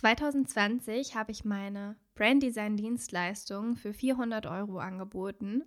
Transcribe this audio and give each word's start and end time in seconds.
2020 0.00 1.14
habe 1.14 1.30
ich 1.30 1.44
meine 1.44 1.94
Branddesign-Dienstleistung 2.14 3.76
für 3.76 3.92
400 3.92 4.46
Euro 4.46 4.78
angeboten, 4.78 5.62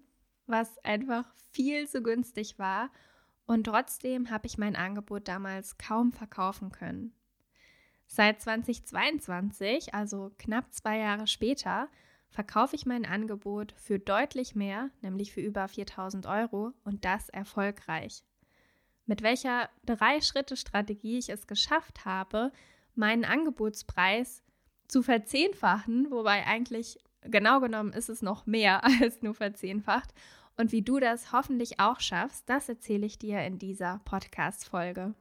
was 0.48 0.84
einfach 0.84 1.32
viel 1.52 1.88
zu 1.88 2.02
günstig 2.02 2.58
war. 2.58 2.90
Und 3.46 3.66
trotzdem 3.66 4.32
habe 4.32 4.48
ich 4.48 4.58
mein 4.58 4.76
Angebot 4.76 5.28
damals 5.28 5.78
kaum 5.78 6.12
verkaufen 6.12 6.72
können. 6.72 7.14
Seit 8.08 8.42
2022, 8.42 9.94
also 9.94 10.32
knapp 10.40 10.74
zwei 10.74 10.98
Jahre 10.98 11.28
später, 11.28 11.88
verkaufe 12.32 12.76
ich 12.76 12.88
mein 12.88 13.06
Angebot 13.06 13.76
für 13.78 14.00
deutlich 14.00 14.56
mehr, 14.56 14.90
nämlich 15.04 15.32
für 15.32 15.42
über 15.42 15.68
4000 15.68 16.26
Euro 16.26 16.74
und 16.84 17.06
das 17.06 17.30
erfolgreich. 17.30 18.24
Mit 19.06 19.22
welcher 19.22 19.70
Drei-Schritte-Strategie 19.86 21.20
ich 21.20 21.30
es 21.30 21.46
geschafft 21.46 22.04
habe, 22.06 22.52
meinen 22.96 23.26
Angebotspreis 23.26 24.44
zu 24.88 25.02
verzehnfachen, 25.02 26.12
wobei 26.12 26.46
eigentlich 26.46 26.98
genau 27.22 27.60
genommen 27.60 27.94
ist 27.94 28.10
es 28.10 28.22
noch 28.22 28.46
mehr 28.46 28.84
als 29.02 29.22
nur 29.22 29.34
verzehnfacht. 29.34 30.14
Und 30.58 30.72
wie 30.72 30.84
du 30.84 31.00
das 31.00 31.32
hoffentlich 31.32 31.80
auch 31.80 32.00
schaffst, 32.00 32.48
das 32.48 32.70
erzähle 32.70 33.08
ich 33.08 33.18
dir 33.18 33.42
in 33.42 33.58
dieser 33.58 34.02
Podcast-Folge. 34.06 35.16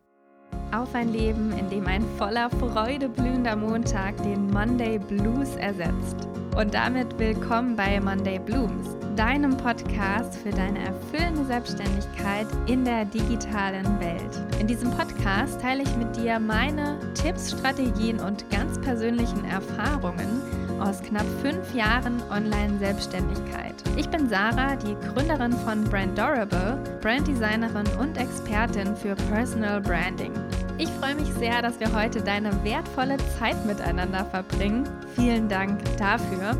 Auf 0.73 0.95
ein 0.95 1.11
Leben, 1.11 1.53
in 1.53 1.71
dem 1.71 1.87
ein 1.87 2.03
voller 2.19 2.51
Freude 2.51 3.09
blühender 3.09 3.57
Montag 3.57 4.17
den 4.23 4.51
Monday 4.51 4.99
Blues 4.99 5.57
ersetzt. 5.57 6.29
Und 6.55 6.75
damit 6.75 7.19
willkommen 7.19 7.77
bei 7.77 7.99
Monday 7.99 8.39
Blooms, 8.39 8.95
deinem 9.17 9.57
Podcast 9.57 10.37
für 10.37 10.51
deine 10.51 10.79
erfüllende 10.79 11.45
Selbstständigkeit 11.45 12.47
in 12.67 12.85
der 12.85 13.05
digitalen 13.05 13.85
Welt. 14.01 14.61
In 14.61 14.67
diesem 14.67 14.91
Podcast 14.91 15.61
teile 15.61 15.83
ich 15.83 15.97
mit 15.97 16.17
dir 16.17 16.39
meine 16.39 16.99
Tipps, 17.15 17.51
Strategien 17.51 18.21
und 18.21 18.49
ganz 18.51 18.81
persönlichen 18.81 19.45
Erfahrungen 19.45 20.41
aus 20.81 21.03
knapp 21.03 21.27
fünf 21.43 21.75
Jahren 21.75 22.23
Online-Selbstständigkeit. 22.31 23.75
Ich 23.97 24.09
bin 24.09 24.29
Sarah, 24.29 24.77
die 24.77 24.97
Gründerin 25.07 25.53
von 25.53 25.85
Brandorable, 25.85 26.79
Branddesignerin 27.01 27.87
und 28.01 28.17
Expertin 28.17 28.97
für 28.97 29.15
Personal 29.31 29.81
Branding. 29.81 30.33
Ich 30.79 30.89
freue 30.89 31.15
mich 31.15 31.33
sehr, 31.35 31.61
dass 31.61 31.79
wir 31.79 31.93
heute 31.93 32.23
deine 32.23 32.65
wertvolle 32.65 33.19
Zeit 33.39 33.65
miteinander 33.67 34.25
verbringen. 34.25 34.89
Vielen 35.15 35.49
Dank 35.49 35.81
dafür. 35.99 36.57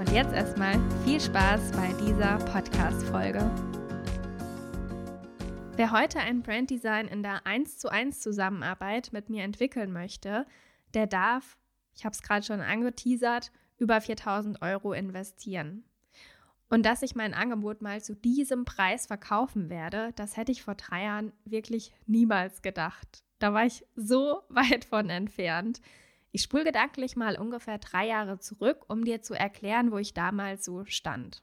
Und 0.00 0.10
jetzt 0.12 0.32
erstmal 0.32 0.80
viel 1.04 1.20
Spaß 1.20 1.72
bei 1.72 1.92
dieser 2.02 2.38
Podcast-Folge. 2.38 3.38
Wer 5.76 5.92
heute 5.92 6.20
ein 6.20 6.40
Branddesign 6.40 7.06
in 7.06 7.22
der 7.22 7.46
1 7.46 7.76
zu 7.76 7.90
1 7.90 8.18
Zusammenarbeit 8.20 9.12
mit 9.12 9.28
mir 9.28 9.44
entwickeln 9.44 9.92
möchte, 9.92 10.46
der 10.94 11.06
darf, 11.06 11.58
ich 11.94 12.06
habe 12.06 12.14
es 12.14 12.22
gerade 12.22 12.46
schon 12.46 12.62
angeteasert, 12.62 13.52
über 13.76 14.00
4000 14.00 14.62
Euro 14.62 14.94
investieren. 14.94 15.84
Und 16.70 16.86
dass 16.86 17.02
ich 17.02 17.14
mein 17.14 17.34
Angebot 17.34 17.82
mal 17.82 18.02
zu 18.02 18.16
diesem 18.16 18.64
Preis 18.64 19.04
verkaufen 19.04 19.68
werde, 19.68 20.14
das 20.16 20.38
hätte 20.38 20.50
ich 20.50 20.62
vor 20.62 20.76
drei 20.76 21.04
Jahren 21.04 21.34
wirklich 21.44 21.92
niemals 22.06 22.62
gedacht. 22.62 23.22
Da 23.38 23.52
war 23.52 23.66
ich 23.66 23.84
so 23.96 24.44
weit 24.48 24.86
von 24.86 25.10
entfernt. 25.10 25.82
Ich 26.32 26.42
spule 26.42 26.64
gedanklich 26.64 27.16
mal 27.16 27.36
ungefähr 27.36 27.78
drei 27.78 28.06
Jahre 28.06 28.38
zurück, 28.38 28.84
um 28.88 29.04
dir 29.04 29.22
zu 29.22 29.34
erklären, 29.34 29.90
wo 29.90 29.98
ich 29.98 30.14
damals 30.14 30.64
so 30.64 30.84
stand. 30.84 31.42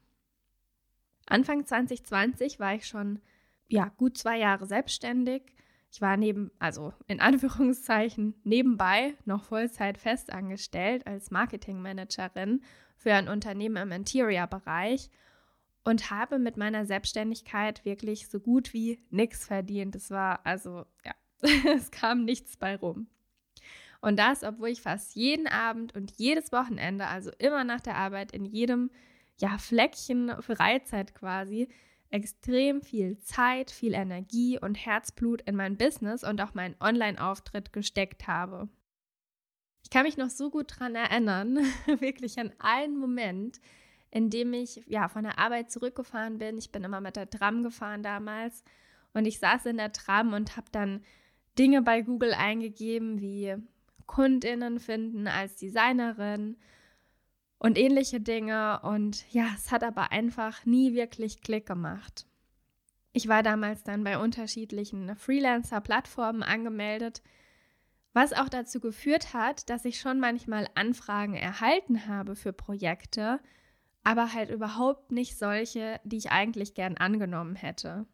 Anfang 1.26 1.66
2020 1.66 2.58
war 2.58 2.74
ich 2.74 2.86
schon 2.86 3.20
ja, 3.68 3.88
gut 3.96 4.16
zwei 4.16 4.38
Jahre 4.38 4.66
selbstständig. 4.66 5.42
Ich 5.90 6.00
war 6.00 6.16
neben, 6.16 6.50
also 6.58 6.92
in 7.06 7.20
Anführungszeichen, 7.20 8.34
nebenbei 8.44 9.14
noch 9.24 9.44
Vollzeit 9.44 9.98
festangestellt 9.98 11.06
als 11.06 11.30
Marketingmanagerin 11.30 12.62
für 12.96 13.12
ein 13.12 13.28
Unternehmen 13.28 13.76
im 13.76 13.92
Interior-Bereich 13.92 15.10
und 15.84 16.10
habe 16.10 16.38
mit 16.38 16.56
meiner 16.56 16.84
Selbstständigkeit 16.84 17.84
wirklich 17.84 18.28
so 18.28 18.40
gut 18.40 18.72
wie 18.74 19.02
nichts 19.10 19.46
verdient. 19.46 19.96
Es 19.96 20.10
war 20.10 20.44
also, 20.44 20.84
ja, 21.04 21.14
es 21.74 21.90
kam 21.90 22.24
nichts 22.24 22.56
bei 22.56 22.76
rum. 22.76 23.06
Und 24.00 24.18
das, 24.18 24.44
obwohl 24.44 24.68
ich 24.68 24.80
fast 24.80 25.16
jeden 25.16 25.46
Abend 25.46 25.94
und 25.94 26.12
jedes 26.18 26.52
Wochenende, 26.52 27.06
also 27.06 27.30
immer 27.38 27.64
nach 27.64 27.80
der 27.80 27.96
Arbeit, 27.96 28.32
in 28.32 28.44
jedem 28.44 28.90
ja, 29.38 29.58
Fleckchen 29.58 30.30
Freizeit 30.40 31.14
quasi, 31.14 31.68
extrem 32.10 32.80
viel 32.80 33.18
Zeit, 33.18 33.70
viel 33.70 33.94
Energie 33.94 34.58
und 34.58 34.74
Herzblut 34.74 35.42
in 35.42 35.56
mein 35.56 35.76
Business 35.76 36.24
und 36.24 36.40
auch 36.40 36.54
meinen 36.54 36.76
Online-Auftritt 36.80 37.72
gesteckt 37.72 38.26
habe. 38.26 38.68
Ich 39.82 39.90
kann 39.90 40.04
mich 40.04 40.16
noch 40.16 40.30
so 40.30 40.50
gut 40.50 40.72
daran 40.72 40.94
erinnern, 40.94 41.56
wirklich 42.00 42.38
an 42.38 42.52
einen 42.58 42.98
Moment, 42.98 43.60
in 44.10 44.30
dem 44.30 44.52
ich 44.52 44.82
ja 44.86 45.08
von 45.08 45.24
der 45.24 45.38
Arbeit 45.38 45.70
zurückgefahren 45.70 46.38
bin. 46.38 46.56
Ich 46.56 46.72
bin 46.72 46.84
immer 46.84 47.00
mit 47.00 47.16
der 47.16 47.28
Tram 47.28 47.62
gefahren 47.62 48.02
damals 48.02 48.64
und 49.12 49.26
ich 49.26 49.38
saß 49.38 49.66
in 49.66 49.76
der 49.76 49.92
Tram 49.92 50.32
und 50.32 50.56
habe 50.56 50.68
dann 50.72 51.04
Dinge 51.58 51.82
bei 51.82 52.02
Google 52.02 52.32
eingegeben 52.32 53.20
wie 53.20 53.56
Kundinnen 54.08 54.80
finden 54.80 55.28
als 55.28 55.54
Designerin 55.54 56.56
und 57.60 57.78
ähnliche 57.78 58.20
Dinge. 58.20 58.80
Und 58.82 59.24
ja, 59.32 59.46
es 59.54 59.70
hat 59.70 59.84
aber 59.84 60.10
einfach 60.10 60.66
nie 60.66 60.94
wirklich 60.94 61.40
Klick 61.40 61.66
gemacht. 61.66 62.26
Ich 63.12 63.28
war 63.28 63.44
damals 63.44 63.84
dann 63.84 64.02
bei 64.02 64.18
unterschiedlichen 64.18 65.14
Freelancer-Plattformen 65.14 66.42
angemeldet, 66.42 67.22
was 68.12 68.32
auch 68.32 68.48
dazu 68.48 68.80
geführt 68.80 69.34
hat, 69.34 69.70
dass 69.70 69.84
ich 69.84 70.00
schon 70.00 70.18
manchmal 70.18 70.68
Anfragen 70.74 71.34
erhalten 71.34 72.06
habe 72.06 72.34
für 72.34 72.52
Projekte, 72.52 73.40
aber 74.02 74.32
halt 74.32 74.50
überhaupt 74.50 75.12
nicht 75.12 75.38
solche, 75.38 76.00
die 76.04 76.16
ich 76.16 76.30
eigentlich 76.30 76.74
gern 76.74 76.96
angenommen 76.96 77.54
hätte. 77.54 78.06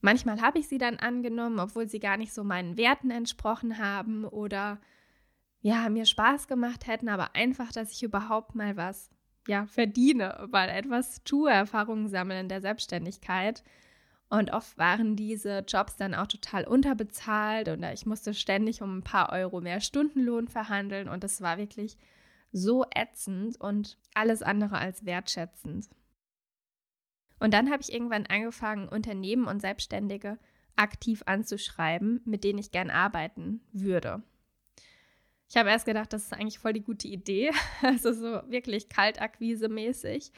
Manchmal 0.00 0.40
habe 0.40 0.58
ich 0.58 0.68
sie 0.68 0.78
dann 0.78 0.98
angenommen, 0.98 1.58
obwohl 1.58 1.88
sie 1.88 2.00
gar 2.00 2.16
nicht 2.16 2.32
so 2.32 2.44
meinen 2.44 2.76
Werten 2.76 3.10
entsprochen 3.10 3.78
haben 3.78 4.24
oder 4.24 4.80
ja, 5.60 5.88
mir 5.88 6.06
Spaß 6.06 6.48
gemacht 6.48 6.86
hätten, 6.86 7.08
aber 7.08 7.34
einfach, 7.34 7.72
dass 7.72 7.92
ich 7.92 8.02
überhaupt 8.02 8.54
mal 8.54 8.76
was 8.76 9.10
ja, 9.48 9.66
verdiene, 9.66 10.46
weil 10.50 10.68
etwas 10.68 11.22
tue, 11.24 11.50
Erfahrungen 11.50 12.08
sammeln 12.08 12.40
in 12.42 12.48
der 12.48 12.60
Selbstständigkeit. 12.60 13.62
Und 14.28 14.52
oft 14.52 14.76
waren 14.76 15.14
diese 15.14 15.60
Jobs 15.60 15.96
dann 15.96 16.14
auch 16.14 16.26
total 16.26 16.64
unterbezahlt 16.64 17.68
oder 17.68 17.92
ich 17.92 18.06
musste 18.06 18.34
ständig 18.34 18.82
um 18.82 18.98
ein 18.98 19.02
paar 19.02 19.30
Euro 19.30 19.60
mehr 19.60 19.80
Stundenlohn 19.80 20.48
verhandeln 20.48 21.08
und 21.08 21.22
es 21.22 21.40
war 21.40 21.58
wirklich 21.58 21.96
so 22.50 22.84
ätzend 22.92 23.60
und 23.60 23.98
alles 24.14 24.42
andere 24.42 24.78
als 24.78 25.04
wertschätzend. 25.04 25.88
Und 27.38 27.52
dann 27.52 27.70
habe 27.70 27.82
ich 27.82 27.92
irgendwann 27.92 28.26
angefangen, 28.26 28.88
Unternehmen 28.88 29.46
und 29.46 29.60
Selbstständige 29.60 30.38
aktiv 30.76 31.22
anzuschreiben, 31.26 32.20
mit 32.24 32.44
denen 32.44 32.58
ich 32.58 32.70
gern 32.70 32.90
arbeiten 32.90 33.60
würde. 33.72 34.22
Ich 35.48 35.56
habe 35.56 35.70
erst 35.70 35.86
gedacht, 35.86 36.12
das 36.12 36.24
ist 36.24 36.32
eigentlich 36.32 36.58
voll 36.58 36.72
die 36.72 36.82
gute 36.82 37.08
Idee, 37.08 37.50
also 37.82 38.12
so 38.12 38.42
wirklich 38.50 38.88
Kaltakquise-mäßig. 38.88 40.32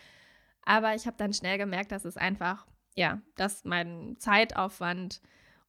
Aber 0.63 0.95
ich 0.95 1.07
habe 1.07 1.17
dann 1.17 1.33
schnell 1.33 1.59
gemerkt, 1.59 1.93
dass 1.93 2.05
es 2.05 2.17
einfach, 2.17 2.67
ja, 2.95 3.23
dass 3.37 3.65
mein 3.65 4.17
Zeitaufwand 4.19 5.23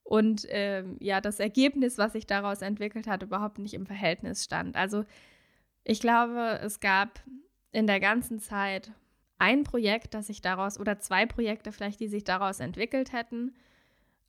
und 0.03 0.45
äh, 0.45 0.83
ja, 0.99 1.21
das 1.21 1.39
Ergebnis, 1.39 1.97
was 1.97 2.13
sich 2.13 2.25
daraus 2.25 2.61
entwickelt 2.61 3.07
hat, 3.07 3.23
überhaupt 3.23 3.59
nicht 3.59 3.75
im 3.75 3.85
Verhältnis 3.85 4.43
stand. 4.43 4.75
Also 4.75 5.05
ich 5.83 5.99
glaube, 5.99 6.59
es 6.61 6.79
gab 6.79 7.21
in 7.71 7.87
der 7.87 7.99
ganzen 7.99 8.39
Zeit 8.39 8.91
ein 9.39 9.63
Projekt, 9.63 10.13
das 10.13 10.27
sich 10.27 10.41
daraus, 10.41 10.79
oder 10.79 10.99
zwei 10.99 11.25
Projekte 11.25 11.71
vielleicht, 11.71 11.99
die 11.99 12.07
sich 12.07 12.23
daraus 12.23 12.59
entwickelt 12.59 13.13
hätten. 13.13 13.55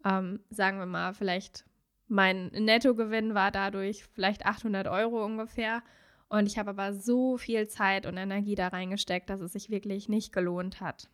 Ähm, 0.05 0.41
sagen 0.51 0.79
wir 0.79 0.87
mal, 0.87 1.13
vielleicht 1.13 1.65
mein 2.09 2.47
Nettogewinn 2.49 3.35
war 3.35 3.51
dadurch 3.51 4.05
vielleicht 4.05 4.47
800 4.47 4.89
Euro 4.89 5.25
ungefähr. 5.25 5.83
Und 6.29 6.47
ich 6.47 6.59
habe 6.59 6.71
aber 6.71 6.95
so 6.95 7.37
viel 7.37 7.69
Zeit 7.69 8.07
und 8.07 8.17
Energie 8.17 8.55
da 8.55 8.69
reingesteckt, 8.69 9.31
dass 9.31 9.41
es 9.41 9.53
sich 9.53 9.71
wirklich 9.71 10.09
nicht 10.09 10.33
gelohnt 10.33 10.81
hat. 10.81 11.09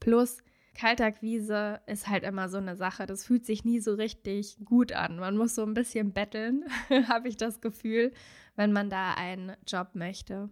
Plus, 0.00 0.38
Kaltakquise 0.74 1.80
ist 1.86 2.08
halt 2.08 2.24
immer 2.24 2.48
so 2.48 2.58
eine 2.58 2.76
Sache. 2.76 3.06
Das 3.06 3.24
fühlt 3.24 3.44
sich 3.44 3.64
nie 3.64 3.80
so 3.80 3.94
richtig 3.94 4.58
gut 4.64 4.92
an. 4.92 5.18
Man 5.18 5.36
muss 5.36 5.54
so 5.54 5.62
ein 5.62 5.74
bisschen 5.74 6.12
betteln, 6.12 6.64
habe 7.08 7.28
ich 7.28 7.36
das 7.36 7.60
Gefühl, 7.60 8.12
wenn 8.54 8.72
man 8.72 8.88
da 8.88 9.14
einen 9.14 9.56
Job 9.66 9.88
möchte. 9.94 10.50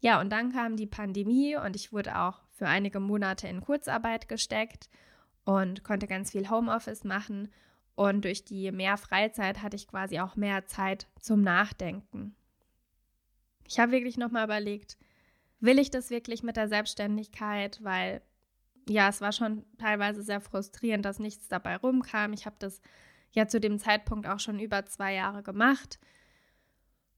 Ja, 0.00 0.20
und 0.20 0.30
dann 0.30 0.52
kam 0.52 0.76
die 0.76 0.86
Pandemie 0.86 1.56
und 1.56 1.76
ich 1.76 1.92
wurde 1.92 2.18
auch 2.18 2.40
für 2.50 2.68
einige 2.68 3.00
Monate 3.00 3.48
in 3.48 3.60
Kurzarbeit 3.60 4.28
gesteckt 4.28 4.88
und 5.44 5.84
konnte 5.84 6.06
ganz 6.06 6.32
viel 6.32 6.50
Homeoffice 6.50 7.04
machen. 7.04 7.48
Und 7.94 8.24
durch 8.24 8.44
die 8.44 8.70
mehr 8.72 8.98
Freizeit 8.98 9.62
hatte 9.62 9.76
ich 9.76 9.88
quasi 9.88 10.20
auch 10.20 10.36
mehr 10.36 10.66
Zeit 10.66 11.06
zum 11.20 11.40
Nachdenken. 11.42 12.36
Ich 13.66 13.78
habe 13.78 13.92
wirklich 13.92 14.18
nochmal 14.18 14.44
überlegt, 14.44 14.98
will 15.60 15.78
ich 15.78 15.90
das 15.90 16.10
wirklich 16.10 16.42
mit 16.42 16.56
der 16.56 16.68
Selbstständigkeit? 16.68 17.82
Weil 17.82 18.22
ja, 18.88 19.08
es 19.08 19.20
war 19.20 19.32
schon 19.32 19.64
teilweise 19.78 20.22
sehr 20.22 20.40
frustrierend, 20.40 21.04
dass 21.04 21.18
nichts 21.18 21.48
dabei 21.48 21.76
rumkam. 21.76 22.32
Ich 22.32 22.46
habe 22.46 22.56
das 22.58 22.80
ja 23.32 23.48
zu 23.48 23.60
dem 23.60 23.78
Zeitpunkt 23.78 24.26
auch 24.28 24.40
schon 24.40 24.60
über 24.60 24.86
zwei 24.86 25.14
Jahre 25.14 25.42
gemacht 25.42 25.98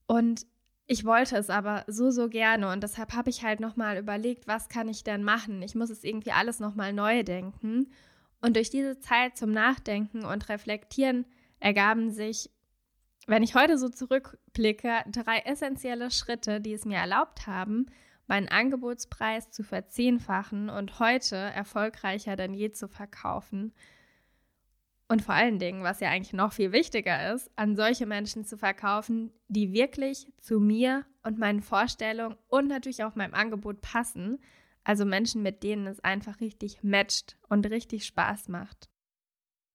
Und 0.09 0.47
ich 0.91 1.05
wollte 1.05 1.37
es 1.37 1.51
aber 1.51 1.85
so, 1.87 2.11
so 2.11 2.31
gerne 2.31 2.73
und 2.73 2.83
deshalb 2.83 3.13
habe 3.13 3.29
ich 3.29 3.45
halt 3.45 3.61
nochmal 3.61 3.99
überlegt, 3.99 4.49
was 4.49 4.71
kann 4.71 4.89
ich 4.89 5.05
denn 5.05 5.23
machen? 5.23 5.61
Ich 5.61 5.75
muss 5.75 5.91
es 5.91 6.03
irgendwie 6.03 6.33
alles 6.33 6.61
nochmal 6.61 6.95
neu 6.95 7.23
denken. 7.23 7.93
Und 8.41 8.57
durch 8.57 8.71
diese 8.71 8.99
Zeit 8.99 9.37
zum 9.37 9.51
Nachdenken 9.51 10.25
und 10.25 10.49
Reflektieren 10.49 11.27
ergaben 11.61 12.11
sich, 12.11 12.51
wenn 13.27 13.43
ich 13.43 13.55
heute 13.55 13.77
so 13.77 13.91
zurückblicke, 13.91 15.05
drei 15.13 15.41
essentielle 15.41 16.11
Schritte, 16.11 16.59
die 16.63 16.73
es 16.73 16.87
mir 16.87 16.97
erlaubt 16.97 17.47
haben, 17.47 17.87
meinen 18.27 18.49
Angebotspreis 18.49 19.51
zu 19.51 19.65
verzehnfachen 19.65 20.71
und 20.71 21.01
heute 21.01 21.37
erfolgreicher 21.37 22.37
denn 22.37 22.55
je 22.55 22.73
zu 22.73 22.89
verkaufen. 22.89 23.75
Und 25.11 25.23
vor 25.23 25.35
allen 25.35 25.59
Dingen, 25.59 25.83
was 25.83 26.01
ja 26.01 26.11
eigentlich 26.11 26.35
noch 26.35 26.53
viel 26.53 26.71
wichtiger 26.71 27.33
ist, 27.33 27.51
an 27.57 27.77
solche 27.77 28.05
Menschen 28.05 28.45
zu 28.45 28.59
verkaufen, 28.59 29.33
die 29.49 29.73
wirklich 29.73 30.31
zu 30.39 30.61
mir 30.61 31.07
und 31.23 31.39
meinen 31.39 31.63
Vorstellungen 31.63 32.37
und 32.49 32.69
natürlich 32.69 33.03
auch 33.03 33.15
meinem 33.15 33.33
Angebot 33.33 33.81
passen. 33.81 34.39
Also 34.85 35.07
Menschen, 35.07 35.43
mit 35.43 35.63
denen 35.63 35.87
es 35.87 36.01
einfach 36.01 36.41
richtig 36.41 36.83
matcht 36.83 37.39
und 37.49 37.67
richtig 37.71 38.05
Spaß 38.05 38.49
macht. 38.49 38.91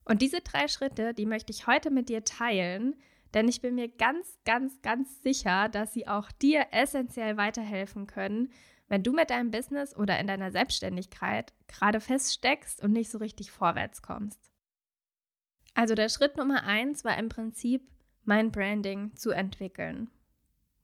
Und 0.05 0.21
diese 0.21 0.41
drei 0.41 0.67
Schritte, 0.67 1.15
die 1.15 1.25
möchte 1.25 1.51
ich 1.51 1.65
heute 1.65 1.89
mit 1.89 2.09
dir 2.09 2.23
teilen, 2.23 2.95
denn 3.33 3.47
ich 3.47 3.61
bin 3.61 3.75
mir 3.75 3.89
ganz, 3.89 4.37
ganz, 4.45 4.81
ganz 4.83 5.23
sicher, 5.23 5.67
dass 5.69 5.93
sie 5.93 6.07
auch 6.07 6.31
dir 6.31 6.67
essentiell 6.71 7.37
weiterhelfen 7.37 8.05
können, 8.05 8.51
wenn 8.87 9.01
du 9.01 9.13
mit 9.13 9.31
deinem 9.31 9.49
Business 9.49 9.95
oder 9.95 10.19
in 10.19 10.27
deiner 10.27 10.51
Selbstständigkeit 10.51 11.53
gerade 11.67 11.99
feststeckst 11.99 12.83
und 12.83 12.91
nicht 12.91 13.09
so 13.09 13.17
richtig 13.17 13.49
vorwärts 13.49 14.03
kommst. 14.03 14.52
Also 15.73 15.95
der 15.95 16.09
Schritt 16.09 16.37
Nummer 16.37 16.63
eins 16.63 17.03
war 17.03 17.17
im 17.17 17.29
Prinzip, 17.29 17.81
mein 18.25 18.51
Branding 18.51 19.15
zu 19.15 19.31
entwickeln. 19.31 20.09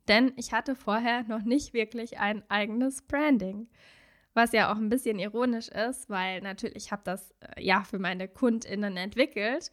Denn 0.07 0.33
ich 0.35 0.51
hatte 0.51 0.75
vorher 0.75 1.23
noch 1.23 1.43
nicht 1.43 1.73
wirklich 1.73 2.19
ein 2.19 2.43
eigenes 2.49 3.03
Branding. 3.03 3.67
Was 4.33 4.51
ja 4.51 4.71
auch 4.71 4.77
ein 4.77 4.89
bisschen 4.89 5.19
ironisch 5.19 5.69
ist, 5.69 6.09
weil 6.09 6.41
natürlich 6.41 6.75
ich 6.75 6.91
habe 6.91 7.01
das 7.05 7.31
äh, 7.39 7.63
ja 7.63 7.83
für 7.83 7.99
meine 7.99 8.27
KundInnen 8.27 8.97
entwickelt, 8.97 9.71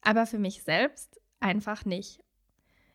aber 0.00 0.26
für 0.26 0.38
mich 0.38 0.62
selbst 0.62 1.20
einfach 1.40 1.84
nicht. 1.84 2.20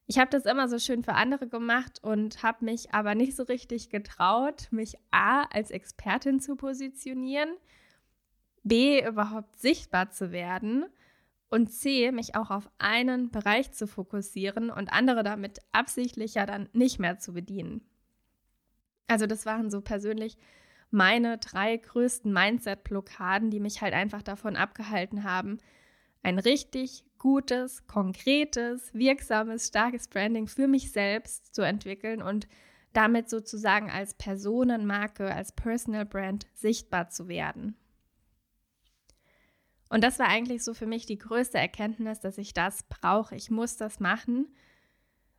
Ich 0.08 0.18
habe 0.18 0.32
das 0.32 0.46
immer 0.46 0.68
so 0.68 0.80
schön 0.80 1.04
für 1.04 1.14
andere 1.14 1.48
gemacht 1.48 2.00
und 2.02 2.42
habe 2.42 2.66
mich 2.66 2.94
aber 2.94 3.14
nicht 3.14 3.36
so 3.36 3.44
richtig 3.44 3.90
getraut, 3.90 4.68
mich 4.72 4.96
A 5.12 5.44
als 5.44 5.70
Expertin 5.70 6.40
zu 6.40 6.56
positionieren, 6.56 7.50
B 8.64 9.06
überhaupt 9.06 9.60
sichtbar 9.60 10.10
zu 10.10 10.32
werden 10.32 10.86
und 11.50 11.72
C, 11.72 12.12
mich 12.12 12.36
auch 12.36 12.52
auf 12.52 12.70
einen 12.78 13.32
Bereich 13.32 13.72
zu 13.72 13.88
fokussieren 13.88 14.70
und 14.70 14.94
andere 14.94 15.24
damit 15.24 15.60
absichtlich 15.72 16.36
ja 16.36 16.46
dann 16.46 16.70
nicht 16.74 17.00
mehr 17.00 17.18
zu 17.18 17.34
bedienen. 17.34 17.82
Also 19.08 19.26
das 19.26 19.46
waren 19.46 19.72
so 19.72 19.82
persönlich 19.82 20.38
meine 20.92 21.38
drei 21.38 21.78
größten 21.78 22.32
Mindset-Blockaden, 22.32 23.50
die 23.50 23.60
mich 23.60 23.82
halt 23.82 23.94
einfach 23.94 24.22
davon 24.22 24.56
abgehalten 24.56 25.24
haben, 25.24 25.58
ein 26.22 26.40
richtig 26.40 27.06
gutes, 27.18 27.86
konkretes, 27.88 28.94
wirksames, 28.94 29.68
starkes 29.68 30.08
Branding 30.08 30.48
für 30.48 30.68
mich 30.68 30.92
selbst 30.92 31.54
zu 31.54 31.62
entwickeln 31.62 32.22
und 32.22 32.48
damit 32.94 33.30
sozusagen 33.30 33.90
als 33.92 34.14
Personenmarke, 34.16 35.34
als 35.34 35.52
Personal 35.52 36.06
Brand 36.06 36.48
sichtbar 36.54 37.10
zu 37.10 37.28
werden. 37.28 37.76
Und 39.90 40.04
das 40.04 40.20
war 40.20 40.28
eigentlich 40.28 40.64
so 40.64 40.74
für 40.74 40.86
mich 40.86 41.06
die 41.06 41.18
größte 41.18 41.58
Erkenntnis, 41.58 42.20
dass 42.20 42.38
ich 42.38 42.54
das 42.54 42.84
brauche. 42.84 43.36
Ich 43.36 43.50
muss 43.50 43.76
das 43.76 44.00
machen. 44.00 44.48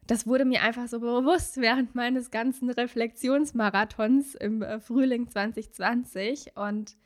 Das 0.06 0.26
wurde 0.26 0.44
mir 0.44 0.62
einfach 0.62 0.88
so 0.88 0.98
bewusst 0.98 1.58
während 1.58 1.94
meines 1.94 2.32
ganzen 2.32 2.68
Reflexionsmarathons 2.68 4.34
im 4.34 4.62
äh, 4.62 4.80
Frühling 4.80 5.28
2020. 5.28 6.56
Und 6.56 6.96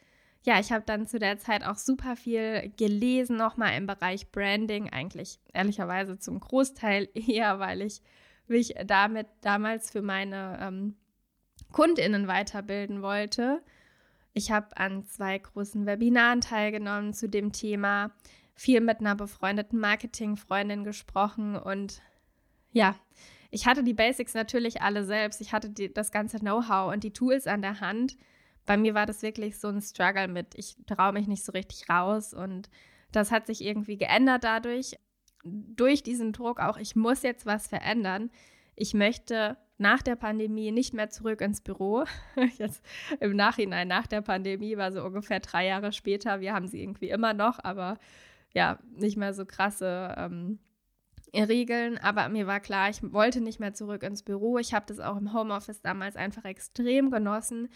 ja, 0.45 0.59
ich 0.59 0.73
habe 0.73 0.85
dann 0.87 1.07
zu 1.07 1.19
der 1.19 1.39
Zeit 1.39 1.65
auch 1.65 1.77
super 1.77 2.17
viel 2.17 2.73
gelesen, 2.79 3.37
nochmal 3.37 3.77
im 3.77 3.87
Bereich 3.87 4.31
Branding. 4.33 4.91
Eigentlich 4.91 5.39
ehrlicherweise 5.53 6.19
zum 6.19 6.41
Großteil 6.41 7.09
eher, 7.15 7.59
weil 7.59 7.83
ich 7.83 8.01
mich 8.47 8.75
damit 8.87 9.27
damals 9.43 9.91
für 9.91 10.03
meine 10.03 10.59
ähm, 10.63 10.97
KundInnen 11.73 12.27
weiterbilden 12.27 13.03
wollte. 13.03 13.63
Ich 14.35 14.51
habe 14.51 14.77
an 14.77 15.05
zwei 15.05 15.39
großen 15.39 15.87
Webinaren 15.87 16.41
teilgenommen 16.41 17.15
zu 17.15 17.29
dem 17.29 17.53
Thema, 17.53 18.11
viel 18.55 18.81
mit 18.81 19.01
einer 19.01 19.15
befreundeten 19.15 19.79
Marketingfreundin 19.81 20.85
gesprochen 20.85 21.57
und 21.57 22.03
ja, 22.73 22.97
ich 23.51 23.67
hatte 23.67 23.85
die 23.85 23.95
Basics 23.95 24.35
natürlich 24.35 24.83
alle 24.83 25.05
selbst. 25.05 25.41
Ich 25.41 25.53
hatte 25.53 25.71
die, 25.71 25.93
das 25.93 26.11
ganze 26.11 26.41
Know-how 26.41 26.93
und 26.93 27.05
die 27.05 27.13
Tools 27.13 27.47
an 27.47 27.63
der 27.63 27.81
Hand. 27.81 28.17
Bei 28.67 28.77
mir 28.77 28.95
war 28.95 29.07
das 29.07 29.23
wirklich 29.23 29.61
so 29.61 29.69
ein 29.69 29.81
Struggle 29.81 30.27
mit, 30.27 30.57
ich 30.57 30.77
traue 30.87 31.13
mich 31.13 31.29
nicht 31.29 31.45
so 31.45 31.53
richtig 31.53 31.89
raus 31.89 32.35
und 32.35 32.69
das 33.13 33.31
hat 33.31 33.47
sich 33.47 33.65
irgendwie 33.65 33.97
geändert 33.97 34.43
dadurch, 34.43 34.99
durch 35.45 36.03
diesen 36.03 36.33
Druck 36.33 36.59
auch, 36.59 36.79
ich 36.79 36.97
muss 36.97 37.23
jetzt 37.23 37.47
was 37.47 37.69
verändern. 37.69 38.31
Ich 38.77 38.95
möchte 38.95 39.57
nach 39.79 40.03
der 40.03 40.17
Pandemie 40.17 40.71
nicht 40.71 40.95
mehr 40.95 41.11
zurück 41.11 41.41
ins 41.41 41.61
Büro. 41.61 42.05
Jetzt 42.59 42.85
im 43.21 43.37
Nachhinein, 43.37 43.89
nach 43.89 44.07
der 44.07 44.21
Pandemie, 44.21 44.77
war 44.77 44.93
so 44.93 45.05
ungefähr 45.05 45.41
drei 45.41 45.67
Jahre 45.67 45.93
später. 45.93 46.41
Wir 46.41 46.55
haben 46.55 46.67
sie 46.67 46.83
irgendwie 46.83 47.11
immer 47.11 47.35
noch, 47.35 47.59
aber 47.63 47.99
ja, 48.53 48.79
nicht 48.97 49.17
mehr 49.17 49.35
so 49.35 49.45
krasse 49.45 50.15
ähm, 50.17 50.59
Regeln. 51.35 51.99
Aber 51.99 52.29
mir 52.29 52.47
war 52.47 52.61
klar, 52.61 52.89
ich 52.89 53.03
wollte 53.03 53.41
nicht 53.41 53.59
mehr 53.59 53.75
zurück 53.75 54.03
ins 54.05 54.23
Büro. 54.23 54.59
Ich 54.59 54.73
habe 54.75 54.87
das 54.87 55.01
auch 55.01 55.17
im 55.17 55.33
Homeoffice 55.33 55.83
damals 55.83 56.17
einfach 56.17 56.45
extrem 56.45 57.11
genossen. 57.11 57.69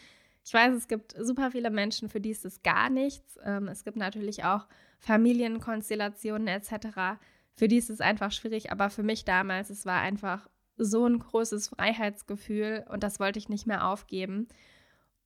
Ich 0.45 0.55
weiß, 0.55 0.75
es 0.75 0.89
gibt 0.89 1.15
super 1.19 1.51
viele 1.51 1.71
Menschen, 1.71 2.09
für 2.09 2.21
die 2.21 2.31
ist 2.31 2.45
es 2.45 2.63
gar 2.63 2.91
nichts. 2.91 3.39
Ähm, 3.45 3.69
es 3.69 3.85
gibt 3.85 3.97
natürlich 3.97 4.45
auch 4.45 4.67
Familienkonstellationen 5.01 6.49
etc., 6.49 7.21
für 7.55 7.67
die 7.67 7.77
ist 7.77 7.91
es 7.91 8.01
einfach 8.01 8.31
schwierig. 8.31 8.71
Aber 8.71 8.89
für 8.89 9.03
mich 9.03 9.25
damals, 9.25 9.69
es 9.69 9.85
war 9.85 10.01
einfach 10.01 10.49
so 10.79 11.07
ein 11.07 11.19
großes 11.19 11.69
Freiheitsgefühl 11.69 12.85
und 12.89 13.03
das 13.03 13.21
wollte 13.21 13.39
ich 13.39 13.49
nicht 13.49 13.67
mehr 13.67 13.87
aufgeben. 13.87 14.49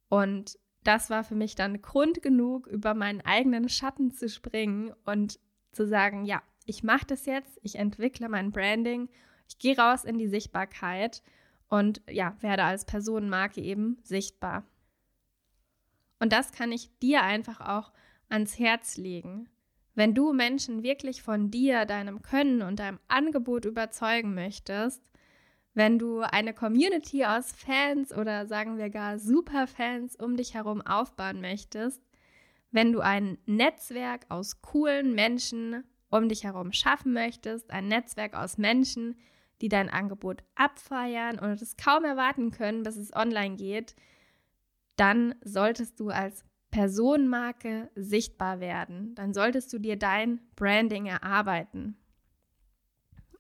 Und 0.09 0.59
das 0.85 1.11
war 1.11 1.25
für 1.25 1.35
mich 1.35 1.55
dann 1.55 1.81
Grund 1.81 2.23
genug, 2.23 2.67
über 2.67 2.95
meinen 2.95 3.21
eigenen 3.21 3.69
Schatten 3.69 4.11
zu 4.11 4.29
springen 4.29 4.93
und 5.05 5.39
zu 5.71 5.87
sagen, 5.87 6.25
ja, 6.25 6.43
ich 6.67 6.83
mache 6.83 7.07
das 7.07 7.27
jetzt, 7.27 7.59
ich 7.63 7.77
entwickle 7.77 8.29
mein 8.29 8.53
Branding, 8.53 9.09
ich 9.49 9.59
gehe 9.59 9.77
raus 9.77 10.05
in 10.05 10.19
die 10.19 10.29
Sichtbarkeit 10.29 11.23
und 11.69 12.03
ja, 12.09 12.37
werde 12.41 12.65
als 12.65 12.85
Personenmarke 12.85 13.61
eben 13.61 13.99
sichtbar. 14.03 14.65
Und 16.19 16.33
das 16.33 16.53
kann 16.53 16.71
ich 16.71 16.97
dir 16.99 17.23
einfach 17.23 17.61
auch 17.61 17.93
ans 18.29 18.59
Herz 18.59 18.97
legen. 18.97 19.49
Wenn 19.95 20.15
du 20.15 20.33
Menschen 20.33 20.83
wirklich 20.83 21.23
von 21.23 21.51
dir, 21.51 21.85
deinem 21.85 22.23
Können 22.23 22.63
und 22.63 22.79
deinem 22.79 22.99
Angebot 23.09 23.65
überzeugen 23.65 24.35
möchtest, 24.35 25.03
wenn 25.75 25.99
du 25.99 26.21
eine 26.21 26.53
Community 26.53 27.25
aus 27.25 27.53
Fans 27.53 28.13
oder 28.13 28.47
sagen 28.47 28.79
wir 28.79 28.91
gar 28.91 29.19
Superfans 29.19 30.17
um 30.17 30.37
dich 30.37 30.55
herum 30.55 30.83
aufbauen 30.83 31.41
möchtest, 31.41 32.03
wenn 32.71 32.93
du 32.93 33.01
ein 33.01 33.39
Netzwerk 33.47 34.27
aus 34.29 34.61
coolen 34.63 35.15
Menschen 35.15 35.85
um 36.11 36.29
dich 36.29 36.45
herum 36.45 36.73
schaffen 36.73 37.13
möchtest, 37.13 37.71
ein 37.71 37.89
Netzwerk 37.89 38.35
aus 38.35 38.59
Menschen, 38.59 39.17
die 39.63 39.69
dein 39.69 39.89
Angebot 39.89 40.43
abfeiern 40.55 41.39
und 41.39 41.63
es 41.63 41.77
kaum 41.77 42.05
erwarten 42.05 42.51
können, 42.51 42.83
bis 42.83 42.97
es 42.97 43.15
online 43.15 43.57
geht, 43.57 43.95
dann 44.97 45.35
solltest 45.43 46.01
du 46.01 46.11
als 46.11 46.45
Personenmarke 46.71 47.91
sichtbar 47.95 48.61
werden. 48.61 49.15
Dann 49.15 49.33
solltest 49.33 49.73
du 49.73 49.79
dir 49.79 49.97
dein 49.97 50.41
Branding 50.57 51.07
erarbeiten. 51.07 51.97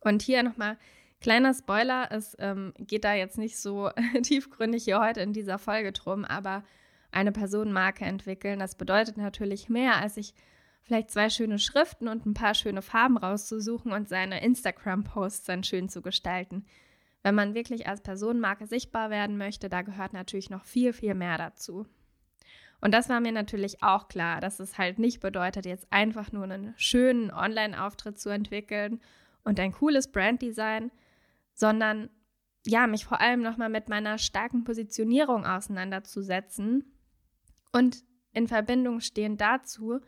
Und 0.00 0.22
hier 0.22 0.42
nochmal 0.42 0.78
Kleiner 1.22 1.54
Spoiler, 1.54 2.08
es 2.10 2.36
ähm, 2.40 2.74
geht 2.78 3.04
da 3.04 3.14
jetzt 3.14 3.38
nicht 3.38 3.56
so 3.56 3.90
tiefgründig 4.22 4.84
hier 4.84 5.00
heute 5.00 5.20
in 5.20 5.32
dieser 5.32 5.58
Folge 5.58 5.92
drum, 5.92 6.24
aber 6.24 6.64
eine 7.12 7.30
Personenmarke 7.30 8.04
entwickeln, 8.04 8.58
das 8.58 8.74
bedeutet 8.74 9.16
natürlich 9.16 9.68
mehr, 9.68 9.96
als 9.96 10.16
sich 10.16 10.34
vielleicht 10.82 11.12
zwei 11.12 11.30
schöne 11.30 11.60
Schriften 11.60 12.08
und 12.08 12.26
ein 12.26 12.34
paar 12.34 12.54
schöne 12.54 12.82
Farben 12.82 13.16
rauszusuchen 13.16 13.92
und 13.92 14.08
seine 14.08 14.42
Instagram-Posts 14.42 15.44
dann 15.44 15.62
schön 15.62 15.88
zu 15.88 16.02
gestalten. 16.02 16.66
Wenn 17.22 17.36
man 17.36 17.54
wirklich 17.54 17.86
als 17.86 18.00
Personenmarke 18.00 18.66
sichtbar 18.66 19.08
werden 19.10 19.38
möchte, 19.38 19.68
da 19.68 19.82
gehört 19.82 20.12
natürlich 20.12 20.50
noch 20.50 20.64
viel, 20.64 20.92
viel 20.92 21.14
mehr 21.14 21.38
dazu. 21.38 21.86
Und 22.80 22.92
das 22.92 23.08
war 23.08 23.20
mir 23.20 23.30
natürlich 23.30 23.80
auch 23.80 24.08
klar, 24.08 24.40
dass 24.40 24.58
es 24.58 24.76
halt 24.76 24.98
nicht 24.98 25.20
bedeutet, 25.20 25.66
jetzt 25.66 25.86
einfach 25.90 26.32
nur 26.32 26.42
einen 26.42 26.74
schönen 26.76 27.30
Online-Auftritt 27.30 28.18
zu 28.18 28.28
entwickeln 28.28 29.00
und 29.44 29.60
ein 29.60 29.70
cooles 29.70 30.10
Branddesign, 30.10 30.90
sondern 31.54 32.10
ja, 32.66 32.86
mich 32.86 33.04
vor 33.04 33.20
allem 33.20 33.42
nochmal 33.42 33.68
mit 33.68 33.88
meiner 33.88 34.18
starken 34.18 34.64
Positionierung 34.64 35.44
auseinanderzusetzen 35.44 36.84
und 37.72 38.04
in 38.32 38.48
Verbindung 38.48 39.00
stehen 39.00 39.36
dazu 39.36 40.00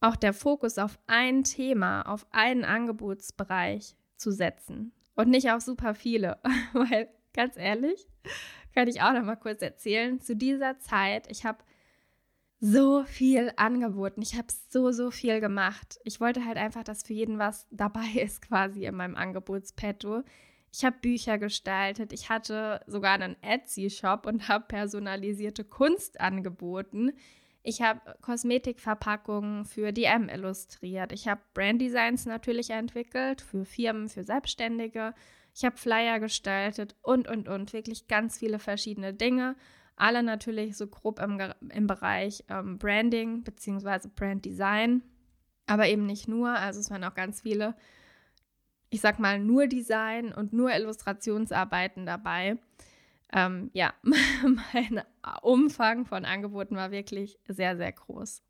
auch 0.00 0.16
der 0.16 0.32
Fokus 0.32 0.78
auf 0.78 0.98
ein 1.06 1.42
Thema, 1.42 2.02
auf 2.02 2.26
einen 2.30 2.64
Angebotsbereich 2.64 3.96
zu 4.16 4.30
setzen 4.30 4.92
und 5.14 5.28
nicht 5.28 5.50
auf 5.50 5.60
super 5.60 5.94
viele. 5.94 6.38
Weil, 6.72 7.08
ganz 7.34 7.56
ehrlich, 7.56 8.06
kann 8.74 8.88
ich 8.88 9.02
auch 9.02 9.12
noch 9.12 9.24
mal 9.24 9.36
kurz 9.36 9.62
erzählen, 9.62 10.20
zu 10.20 10.36
dieser 10.36 10.78
Zeit, 10.78 11.30
ich 11.30 11.44
habe 11.44 11.58
so 12.60 13.04
viel 13.04 13.52
angeboten. 13.56 14.20
Ich 14.22 14.34
habe 14.34 14.48
so, 14.68 14.90
so 14.90 15.10
viel 15.10 15.40
gemacht. 15.40 15.98
Ich 16.04 16.20
wollte 16.20 16.44
halt 16.44 16.56
einfach, 16.56 16.82
dass 16.82 17.04
für 17.04 17.12
jeden 17.12 17.38
was 17.38 17.66
dabei 17.70 18.06
ist, 18.22 18.42
quasi 18.42 18.84
in 18.84 18.94
meinem 18.94 19.16
Angebotspetto. 19.16 20.22
Ich 20.72 20.84
habe 20.84 20.96
Bücher 21.00 21.38
gestaltet. 21.38 22.12
Ich 22.12 22.28
hatte 22.28 22.80
sogar 22.86 23.14
einen 23.14 23.36
Etsy-Shop 23.42 24.26
und 24.26 24.48
habe 24.48 24.66
personalisierte 24.66 25.64
Kunst 25.64 26.20
angeboten. 26.20 27.12
Ich 27.62 27.82
habe 27.82 28.00
Kosmetikverpackungen 28.22 29.64
für 29.64 29.92
DM 29.92 30.28
illustriert. 30.28 31.12
Ich 31.12 31.28
habe 31.28 31.40
Branddesigns 31.54 32.26
natürlich 32.26 32.70
entwickelt 32.70 33.40
für 33.40 33.64
Firmen, 33.64 34.08
für 34.08 34.24
Selbstständige. 34.24 35.14
Ich 35.54 35.64
habe 35.64 35.76
Flyer 35.76 36.20
gestaltet 36.20 36.96
und, 37.02 37.28
und, 37.28 37.48
und. 37.48 37.72
Wirklich 37.72 38.08
ganz 38.08 38.38
viele 38.38 38.58
verschiedene 38.58 39.12
Dinge. 39.14 39.56
Alle 39.98 40.22
natürlich 40.22 40.76
so 40.76 40.86
grob 40.86 41.20
im, 41.20 41.40
im 41.70 41.86
Bereich 41.86 42.44
ähm, 42.48 42.78
Branding 42.78 43.42
bzw. 43.42 44.08
Branddesign. 44.14 45.02
Aber 45.66 45.86
eben 45.86 46.06
nicht 46.06 46.28
nur. 46.28 46.50
Also 46.50 46.80
es 46.80 46.90
waren 46.90 47.04
auch 47.04 47.14
ganz 47.14 47.42
viele, 47.42 47.74
ich 48.90 49.00
sag 49.00 49.18
mal, 49.18 49.38
nur 49.38 49.66
Design 49.66 50.32
und 50.32 50.52
nur 50.52 50.72
Illustrationsarbeiten 50.72 52.06
dabei. 52.06 52.58
Ähm, 53.32 53.70
ja, 53.74 53.92
mein 54.02 55.02
Umfang 55.42 56.06
von 56.06 56.24
Angeboten 56.24 56.76
war 56.76 56.90
wirklich 56.90 57.38
sehr, 57.46 57.76
sehr 57.76 57.92
groß. 57.92 58.42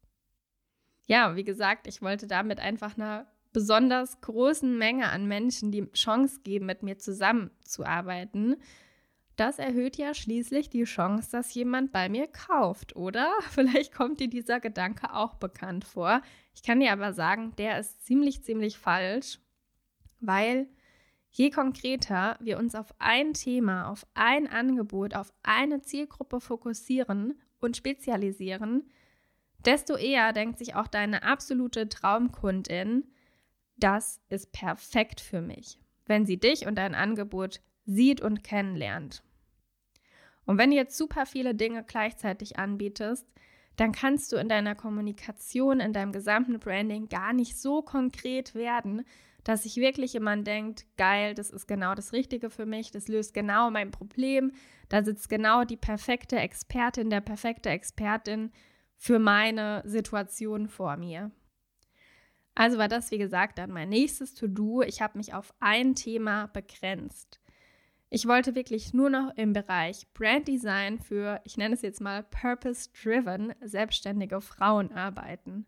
Ja, 1.06 1.34
wie 1.36 1.44
gesagt, 1.44 1.86
ich 1.86 2.02
wollte 2.02 2.26
damit 2.26 2.60
einfach 2.60 2.96
einer 2.96 3.26
besonders 3.52 4.20
großen 4.20 4.76
Menge 4.76 5.08
an 5.10 5.26
Menschen 5.26 5.72
die 5.72 5.90
Chance 5.92 6.40
geben, 6.44 6.66
mit 6.66 6.82
mir 6.82 6.98
zusammenzuarbeiten. 6.98 8.56
Das 9.38 9.60
erhöht 9.60 9.96
ja 9.96 10.14
schließlich 10.14 10.68
die 10.68 10.82
Chance, 10.82 11.30
dass 11.30 11.54
jemand 11.54 11.92
bei 11.92 12.08
mir 12.08 12.26
kauft, 12.26 12.96
oder? 12.96 13.32
Vielleicht 13.50 13.94
kommt 13.94 14.18
dir 14.18 14.28
dieser 14.28 14.58
Gedanke 14.58 15.14
auch 15.14 15.36
bekannt 15.36 15.84
vor. 15.84 16.22
Ich 16.56 16.64
kann 16.64 16.80
dir 16.80 16.90
aber 16.90 17.12
sagen, 17.12 17.54
der 17.56 17.78
ist 17.78 18.04
ziemlich, 18.04 18.42
ziemlich 18.42 18.78
falsch, 18.78 19.38
weil 20.18 20.66
je 21.30 21.50
konkreter 21.50 22.36
wir 22.40 22.58
uns 22.58 22.74
auf 22.74 22.92
ein 22.98 23.32
Thema, 23.32 23.88
auf 23.88 24.04
ein 24.14 24.48
Angebot, 24.48 25.14
auf 25.14 25.32
eine 25.44 25.82
Zielgruppe 25.82 26.40
fokussieren 26.40 27.40
und 27.60 27.76
spezialisieren, 27.76 28.90
desto 29.64 29.94
eher 29.94 30.32
denkt 30.32 30.58
sich 30.58 30.74
auch 30.74 30.88
deine 30.88 31.22
absolute 31.22 31.88
Traumkundin, 31.88 33.06
das 33.76 34.20
ist 34.30 34.50
perfekt 34.50 35.20
für 35.20 35.42
mich, 35.42 35.78
wenn 36.06 36.26
sie 36.26 36.40
dich 36.40 36.66
und 36.66 36.74
dein 36.74 36.96
Angebot 36.96 37.60
sieht 37.84 38.20
und 38.20 38.42
kennenlernt. 38.42 39.22
Und 40.48 40.56
wenn 40.56 40.70
du 40.70 40.76
jetzt 40.76 40.96
super 40.96 41.26
viele 41.26 41.54
Dinge 41.54 41.84
gleichzeitig 41.84 42.58
anbietest, 42.58 43.26
dann 43.76 43.92
kannst 43.92 44.32
du 44.32 44.36
in 44.36 44.48
deiner 44.48 44.74
Kommunikation, 44.74 45.78
in 45.78 45.92
deinem 45.92 46.10
gesamten 46.10 46.58
Branding 46.58 47.10
gar 47.10 47.34
nicht 47.34 47.58
so 47.58 47.82
konkret 47.82 48.54
werden, 48.54 49.04
dass 49.44 49.64
sich 49.64 49.76
wirklich 49.76 50.14
jemand 50.14 50.46
denkt, 50.46 50.86
geil, 50.96 51.34
das 51.34 51.50
ist 51.50 51.66
genau 51.66 51.94
das 51.94 52.14
Richtige 52.14 52.48
für 52.48 52.64
mich, 52.64 52.90
das 52.90 53.08
löst 53.08 53.34
genau 53.34 53.70
mein 53.70 53.90
Problem, 53.90 54.52
da 54.88 55.04
sitzt 55.04 55.28
genau 55.28 55.64
die 55.64 55.76
perfekte 55.76 56.36
Expertin, 56.36 57.10
der 57.10 57.20
perfekte 57.20 57.68
Expertin 57.68 58.50
für 58.96 59.18
meine 59.18 59.82
Situation 59.84 60.66
vor 60.66 60.96
mir. 60.96 61.30
Also 62.54 62.78
war 62.78 62.88
das, 62.88 63.10
wie 63.10 63.18
gesagt, 63.18 63.58
dann 63.58 63.70
mein 63.70 63.90
nächstes 63.90 64.34
To-Do. 64.34 64.80
Ich 64.80 65.02
habe 65.02 65.18
mich 65.18 65.34
auf 65.34 65.52
ein 65.60 65.94
Thema 65.94 66.46
begrenzt. 66.46 67.38
Ich 68.10 68.26
wollte 68.26 68.54
wirklich 68.54 68.94
nur 68.94 69.10
noch 69.10 69.36
im 69.36 69.52
Bereich 69.52 70.06
Brand 70.14 70.48
Design 70.48 70.98
für, 70.98 71.40
ich 71.44 71.58
nenne 71.58 71.74
es 71.74 71.82
jetzt 71.82 72.00
mal 72.00 72.22
Purpose-Driven, 72.22 73.52
selbstständige 73.60 74.40
Frauen 74.40 74.92
arbeiten. 74.92 75.66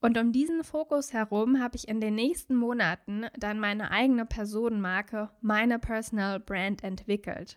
Und 0.00 0.16
um 0.16 0.32
diesen 0.32 0.62
Fokus 0.62 1.12
herum 1.12 1.60
habe 1.60 1.76
ich 1.76 1.88
in 1.88 2.00
den 2.00 2.14
nächsten 2.14 2.54
Monaten 2.54 3.26
dann 3.36 3.58
meine 3.58 3.90
eigene 3.90 4.26
Personenmarke, 4.26 5.30
meine 5.40 5.78
Personal 5.78 6.38
Brand 6.38 6.84
entwickelt. 6.84 7.56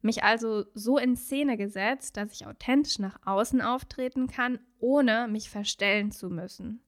Mich 0.00 0.24
also 0.24 0.64
so 0.74 0.98
in 0.98 1.14
Szene 1.14 1.56
gesetzt, 1.56 2.16
dass 2.16 2.32
ich 2.32 2.46
authentisch 2.46 2.98
nach 2.98 3.20
außen 3.24 3.60
auftreten 3.60 4.26
kann, 4.26 4.58
ohne 4.80 5.28
mich 5.28 5.48
verstellen 5.48 6.10
zu 6.10 6.28
müssen. 6.28 6.82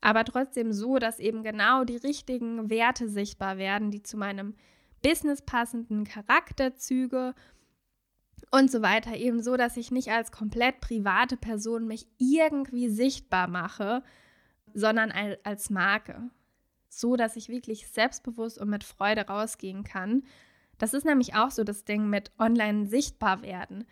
Aber 0.00 0.24
trotzdem 0.24 0.72
so, 0.72 0.98
dass 0.98 1.18
eben 1.18 1.42
genau 1.42 1.82
die 1.82 1.96
richtigen 1.96 2.70
Werte 2.70 3.08
sichtbar 3.08 3.58
werden, 3.58 3.90
die 3.90 4.02
zu 4.02 4.16
meinem 4.16 4.54
businesspassenden 5.02 6.04
Charakterzüge 6.04 7.34
und 8.50 8.70
so 8.70 8.82
weiter, 8.82 9.16
eben 9.16 9.42
so, 9.42 9.56
dass 9.56 9.76
ich 9.76 9.90
nicht 9.90 10.08
als 10.08 10.32
komplett 10.32 10.80
private 10.80 11.36
Person 11.36 11.86
mich 11.86 12.06
irgendwie 12.18 12.88
sichtbar 12.88 13.48
mache, 13.48 14.02
sondern 14.74 15.12
als 15.44 15.70
Marke. 15.70 16.30
So, 16.88 17.16
dass 17.16 17.36
ich 17.36 17.48
wirklich 17.48 17.88
selbstbewusst 17.88 18.58
und 18.58 18.70
mit 18.70 18.84
Freude 18.84 19.26
rausgehen 19.26 19.84
kann. 19.84 20.22
Das 20.78 20.94
ist 20.94 21.04
nämlich 21.04 21.34
auch 21.34 21.50
so 21.50 21.64
das 21.64 21.84
Ding 21.84 22.08
mit 22.08 22.30
online 22.38 22.86
sichtbar 22.86 23.42
werden. 23.42 23.84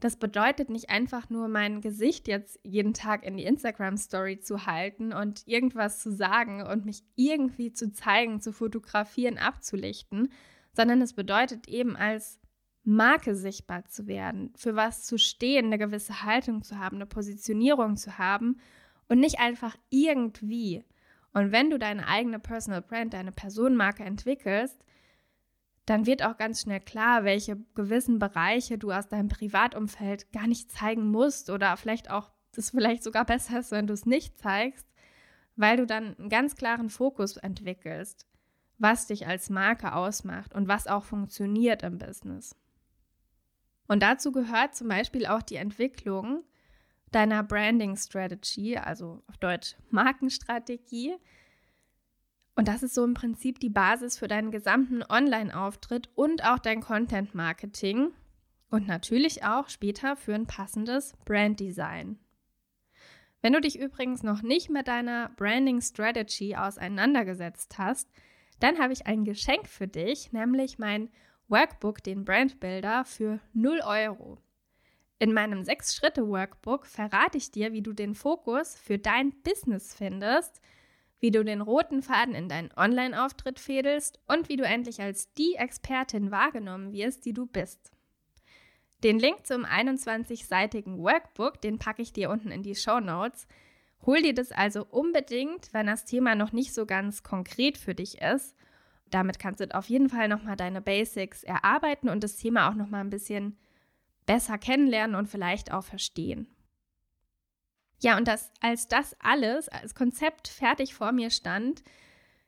Das 0.00 0.16
bedeutet 0.16 0.70
nicht 0.70 0.88
einfach 0.88 1.28
nur 1.28 1.48
mein 1.48 1.82
Gesicht 1.82 2.26
jetzt 2.26 2.58
jeden 2.62 2.94
Tag 2.94 3.22
in 3.22 3.36
die 3.36 3.44
Instagram 3.44 3.98
Story 3.98 4.40
zu 4.40 4.64
halten 4.64 5.12
und 5.12 5.46
irgendwas 5.46 6.00
zu 6.00 6.10
sagen 6.10 6.62
und 6.62 6.86
mich 6.86 7.02
irgendwie 7.16 7.72
zu 7.72 7.92
zeigen, 7.92 8.40
zu 8.40 8.52
fotografieren, 8.52 9.36
abzulichten, 9.36 10.32
sondern 10.72 11.02
es 11.02 11.12
bedeutet 11.12 11.68
eben 11.68 11.96
als 11.96 12.40
Marke 12.82 13.34
sichtbar 13.34 13.84
zu 13.84 14.06
werden, 14.06 14.52
für 14.56 14.74
was 14.74 15.04
zu 15.04 15.18
stehen, 15.18 15.66
eine 15.66 15.76
gewisse 15.76 16.22
Haltung 16.22 16.62
zu 16.62 16.78
haben, 16.78 16.96
eine 16.96 17.06
Positionierung 17.06 17.96
zu 17.96 18.16
haben 18.16 18.58
und 19.08 19.20
nicht 19.20 19.38
einfach 19.38 19.76
irgendwie. 19.90 20.82
Und 21.34 21.52
wenn 21.52 21.68
du 21.68 21.78
deine 21.78 22.08
eigene 22.08 22.38
Personal 22.38 22.80
Brand, 22.80 23.12
deine 23.12 23.32
Personenmarke 23.32 24.02
entwickelst, 24.02 24.82
dann 25.90 26.06
wird 26.06 26.22
auch 26.22 26.36
ganz 26.36 26.60
schnell 26.60 26.78
klar, 26.78 27.24
welche 27.24 27.56
gewissen 27.74 28.20
Bereiche 28.20 28.78
du 28.78 28.92
aus 28.92 29.08
deinem 29.08 29.26
Privatumfeld 29.26 30.30
gar 30.30 30.46
nicht 30.46 30.70
zeigen 30.70 31.10
musst 31.10 31.50
oder 31.50 31.76
vielleicht 31.76 32.12
auch 32.12 32.30
das 32.52 32.70
vielleicht 32.70 33.02
sogar 33.02 33.24
besser 33.24 33.58
ist, 33.58 33.72
wenn 33.72 33.88
du 33.88 33.94
es 33.94 34.06
nicht 34.06 34.38
zeigst, 34.38 34.86
weil 35.56 35.78
du 35.78 35.86
dann 35.86 36.16
einen 36.16 36.28
ganz 36.28 36.54
klaren 36.54 36.90
Fokus 36.90 37.36
entwickelst, 37.38 38.28
was 38.78 39.08
dich 39.08 39.26
als 39.26 39.50
Marke 39.50 39.92
ausmacht 39.92 40.54
und 40.54 40.68
was 40.68 40.86
auch 40.86 41.02
funktioniert 41.02 41.82
im 41.82 41.98
Business. 41.98 42.54
Und 43.88 44.00
dazu 44.00 44.30
gehört 44.30 44.76
zum 44.76 44.86
Beispiel 44.86 45.26
auch 45.26 45.42
die 45.42 45.56
Entwicklung 45.56 46.44
deiner 47.10 47.42
Branding 47.42 47.96
Strategy, 47.96 48.76
also 48.76 49.24
auf 49.26 49.38
Deutsch 49.38 49.74
Markenstrategie, 49.90 51.16
und 52.60 52.68
das 52.68 52.82
ist 52.82 52.92
so 52.92 53.04
im 53.04 53.14
Prinzip 53.14 53.58
die 53.58 53.70
Basis 53.70 54.18
für 54.18 54.28
deinen 54.28 54.50
gesamten 54.50 55.02
Online-Auftritt 55.02 56.10
und 56.14 56.44
auch 56.44 56.58
dein 56.58 56.82
Content-Marketing 56.82 58.10
und 58.68 58.86
natürlich 58.86 59.42
auch 59.44 59.70
später 59.70 60.14
für 60.14 60.34
ein 60.34 60.46
passendes 60.46 61.14
Brand-Design. 61.24 62.18
Wenn 63.40 63.54
du 63.54 63.62
dich 63.62 63.78
übrigens 63.78 64.22
noch 64.22 64.42
nicht 64.42 64.68
mit 64.68 64.88
deiner 64.88 65.30
Branding 65.38 65.80
Strategy 65.80 66.54
auseinandergesetzt 66.54 67.78
hast, 67.78 68.10
dann 68.58 68.78
habe 68.78 68.92
ich 68.92 69.06
ein 69.06 69.24
Geschenk 69.24 69.66
für 69.66 69.88
dich, 69.88 70.30
nämlich 70.32 70.78
mein 70.78 71.08
Workbook, 71.48 72.02
den 72.02 72.26
Brand 72.26 72.60
Builder, 72.60 73.06
für 73.06 73.40
0 73.54 73.80
Euro. 73.86 74.36
In 75.18 75.32
meinem 75.32 75.62
6-Schritte-Workbook 75.62 76.84
verrate 76.84 77.38
ich 77.38 77.52
dir, 77.52 77.72
wie 77.72 77.80
du 77.80 77.94
den 77.94 78.14
Fokus 78.14 78.76
für 78.76 78.98
dein 78.98 79.32
Business 79.44 79.94
findest– 79.94 80.60
wie 81.20 81.30
du 81.30 81.44
den 81.44 81.60
roten 81.60 82.02
Faden 82.02 82.34
in 82.34 82.48
deinen 82.48 82.70
Online-Auftritt 82.76 83.60
fädelst 83.60 84.18
und 84.26 84.48
wie 84.48 84.56
du 84.56 84.64
endlich 84.64 85.00
als 85.00 85.32
die 85.34 85.54
Expertin 85.54 86.30
wahrgenommen 86.30 86.92
wirst, 86.92 87.26
die 87.26 87.34
du 87.34 87.46
bist. 87.46 87.92
Den 89.04 89.18
Link 89.18 89.46
zum 89.46 89.64
21-seitigen 89.64 90.98
Workbook, 90.98 91.60
den 91.60 91.78
packe 91.78 92.02
ich 92.02 92.12
dir 92.12 92.30
unten 92.30 92.50
in 92.50 92.62
die 92.62 92.74
Show 92.74 93.00
Notes. 93.00 93.46
Hol 94.04 94.22
dir 94.22 94.34
das 94.34 94.50
also 94.52 94.84
unbedingt, 94.84 95.72
wenn 95.72 95.86
das 95.86 96.04
Thema 96.04 96.34
noch 96.34 96.52
nicht 96.52 96.74
so 96.74 96.86
ganz 96.86 97.22
konkret 97.22 97.78
für 97.78 97.94
dich 97.94 98.20
ist. 98.20 98.56
Damit 99.10 99.38
kannst 99.38 99.60
du 99.60 99.74
auf 99.74 99.88
jeden 99.88 100.08
Fall 100.08 100.28
nochmal 100.28 100.56
deine 100.56 100.80
Basics 100.80 101.42
erarbeiten 101.42 102.08
und 102.08 102.22
das 102.24 102.36
Thema 102.36 102.70
auch 102.70 102.74
nochmal 102.74 103.00
ein 103.00 103.10
bisschen 103.10 103.58
besser 104.26 104.58
kennenlernen 104.58 105.16
und 105.16 105.28
vielleicht 105.28 105.72
auch 105.72 105.84
verstehen. 105.84 106.46
Ja, 108.00 108.16
und 108.16 108.26
das, 108.26 108.50
als 108.60 108.88
das 108.88 109.14
alles, 109.20 109.68
als 109.68 109.94
Konzept 109.94 110.48
fertig 110.48 110.94
vor 110.94 111.12
mir 111.12 111.30
stand, 111.30 111.82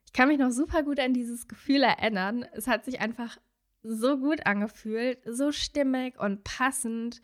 ich 0.06 0.12
kann 0.12 0.28
mich 0.28 0.38
noch 0.38 0.50
super 0.50 0.82
gut 0.82 1.00
an 1.00 1.14
dieses 1.14 1.49
Gefühl 1.49 1.82
erinnern. 1.82 2.44
Es 2.52 2.66
hat 2.66 2.85
sich 2.85 3.00
einfach 3.00 3.38
so 3.82 4.18
gut 4.18 4.47
angefühlt, 4.47 5.18
so 5.25 5.52
stimmig 5.52 6.18
und 6.18 6.44
passend. 6.44 7.21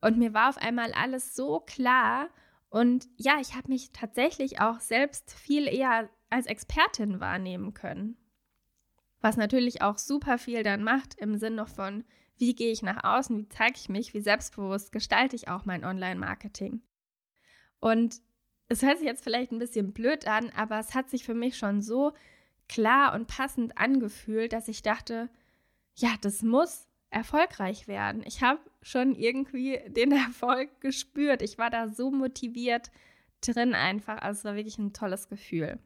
Und 0.00 0.18
mir 0.18 0.32
war 0.34 0.48
auf 0.48 0.58
einmal 0.58 0.92
alles 0.92 1.34
so 1.34 1.60
klar. 1.60 2.28
Und 2.70 3.08
ja, 3.16 3.38
ich 3.40 3.54
habe 3.54 3.68
mich 3.68 3.92
tatsächlich 3.92 4.60
auch 4.60 4.80
selbst 4.80 5.32
viel 5.32 5.66
eher 5.66 6.08
als 6.30 6.46
Expertin 6.46 7.20
wahrnehmen 7.20 7.74
können. 7.74 8.16
Was 9.20 9.36
natürlich 9.36 9.82
auch 9.82 9.98
super 9.98 10.38
viel 10.38 10.62
dann 10.62 10.82
macht 10.82 11.14
im 11.18 11.36
Sinne 11.36 11.66
von, 11.66 12.04
wie 12.38 12.54
gehe 12.54 12.72
ich 12.72 12.82
nach 12.82 13.04
außen, 13.04 13.36
wie 13.36 13.48
zeige 13.48 13.74
ich 13.76 13.88
mich, 13.90 14.14
wie 14.14 14.20
selbstbewusst 14.20 14.92
gestalte 14.92 15.36
ich 15.36 15.48
auch 15.48 15.66
mein 15.66 15.84
Online-Marketing. 15.84 16.80
Und 17.80 18.20
es 18.68 18.82
hört 18.82 18.98
sich 18.98 19.06
jetzt 19.06 19.24
vielleicht 19.24 19.50
ein 19.52 19.58
bisschen 19.58 19.92
blöd 19.92 20.26
an, 20.26 20.50
aber 20.56 20.78
es 20.78 20.94
hat 20.94 21.10
sich 21.10 21.24
für 21.24 21.34
mich 21.34 21.56
schon 21.56 21.82
so 21.82 22.12
klar 22.68 23.14
und 23.14 23.26
passend 23.26 23.76
angefühlt, 23.76 24.52
dass 24.52 24.68
ich 24.68 24.82
dachte, 24.82 25.28
ja, 25.96 26.10
das 26.20 26.42
muss 26.42 26.86
erfolgreich 27.10 27.88
werden. 27.88 28.22
Ich 28.24 28.42
habe 28.42 28.60
schon 28.82 29.14
irgendwie 29.14 29.80
den 29.88 30.12
Erfolg 30.12 30.80
gespürt. 30.80 31.42
Ich 31.42 31.58
war 31.58 31.70
da 31.70 31.88
so 31.88 32.10
motiviert 32.10 32.90
drin 33.40 33.74
einfach. 33.74 34.22
Also 34.22 34.38
es 34.38 34.44
war 34.44 34.54
wirklich 34.54 34.78
ein 34.78 34.92
tolles 34.92 35.28
Gefühl. 35.28 35.78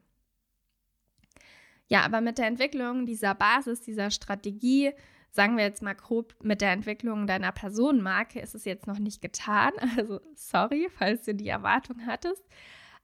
Ja, 1.87 2.01
aber 2.01 2.21
mit 2.21 2.37
der 2.37 2.47
Entwicklung 2.47 3.05
dieser 3.05 3.35
Basis, 3.35 3.81
dieser 3.81 4.09
Strategie, 4.09 4.91
sagen 5.35 5.57
wir 5.57 5.65
jetzt 5.65 5.81
mal 5.81 5.93
grob, 5.93 6.33
mit 6.41 6.61
der 6.61 6.71
Entwicklung 6.71 7.27
deiner 7.27 7.51
Personenmarke 7.51 8.39
ist 8.39 8.55
es 8.55 8.63
jetzt 8.63 8.87
noch 8.87 8.99
nicht 8.99 9.21
getan. 9.21 9.73
Also 9.97 10.21
sorry, 10.33 10.87
falls 10.89 11.23
du 11.23 11.35
die 11.35 11.49
Erwartung 11.49 12.05
hattest. 12.05 12.43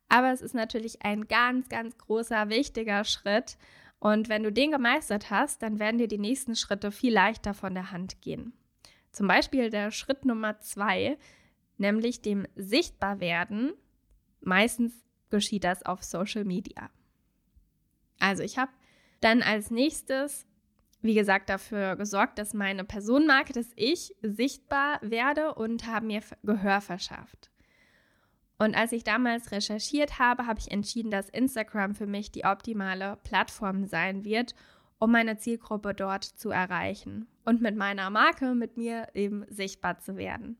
Aber 0.07 0.31
es 0.31 0.41
ist 0.41 0.55
natürlich 0.55 1.03
ein 1.03 1.27
ganz, 1.27 1.67
ganz 1.67 1.97
großer, 1.97 2.49
wichtiger 2.49 3.03
Schritt. 3.03 3.57
Und 3.99 4.29
wenn 4.29 4.43
du 4.43 4.51
den 4.51 4.71
gemeistert 4.71 5.29
hast, 5.29 5.61
dann 5.61 5.79
werden 5.79 5.97
dir 5.97 6.07
die 6.07 6.17
nächsten 6.17 6.55
Schritte 6.55 6.91
viel 6.91 7.13
leichter 7.13 7.53
von 7.53 7.73
der 7.73 7.91
Hand 7.91 8.21
gehen. 8.21 8.53
Zum 9.11 9.27
Beispiel 9.27 9.69
der 9.69 9.91
Schritt 9.91 10.25
Nummer 10.25 10.59
zwei, 10.59 11.17
nämlich 11.77 12.21
dem 12.21 12.47
Sichtbarwerden. 12.55 13.73
Meistens 14.39 14.93
geschieht 15.29 15.65
das 15.65 15.83
auf 15.83 16.03
Social 16.03 16.45
Media. 16.45 16.89
Also 18.19 18.43
ich 18.43 18.57
habe 18.57 18.71
dann 19.19 19.41
als 19.41 19.69
nächstes, 19.69 20.47
wie 21.01 21.15
gesagt, 21.15 21.49
dafür 21.49 21.95
gesorgt, 21.95 22.37
dass 22.37 22.53
meine 22.53 22.83
Personenmarke, 22.83 23.53
dass 23.53 23.71
ich 23.75 24.15
sichtbar 24.21 24.99
werde 25.01 25.55
und 25.55 25.87
habe 25.87 26.05
mir 26.05 26.21
Gehör 26.43 26.81
verschafft. 26.81 27.49
Und 28.59 28.75
als 28.75 28.91
ich 28.91 29.03
damals 29.03 29.51
recherchiert 29.51 30.19
habe, 30.19 30.45
habe 30.45 30.59
ich 30.59 30.69
entschieden, 30.69 31.09
dass 31.09 31.29
Instagram 31.29 31.95
für 31.95 32.05
mich 32.05 32.31
die 32.31 32.45
optimale 32.45 33.17
Plattform 33.23 33.85
sein 33.85 34.23
wird, 34.23 34.53
um 34.99 35.11
meine 35.11 35.37
Zielgruppe 35.37 35.95
dort 35.95 36.23
zu 36.23 36.51
erreichen 36.51 37.27
und 37.43 37.59
mit 37.59 37.75
meiner 37.75 38.11
Marke, 38.11 38.53
mit 38.53 38.77
mir 38.77 39.07
eben 39.15 39.45
sichtbar 39.49 39.97
zu 39.97 40.15
werden. 40.15 40.57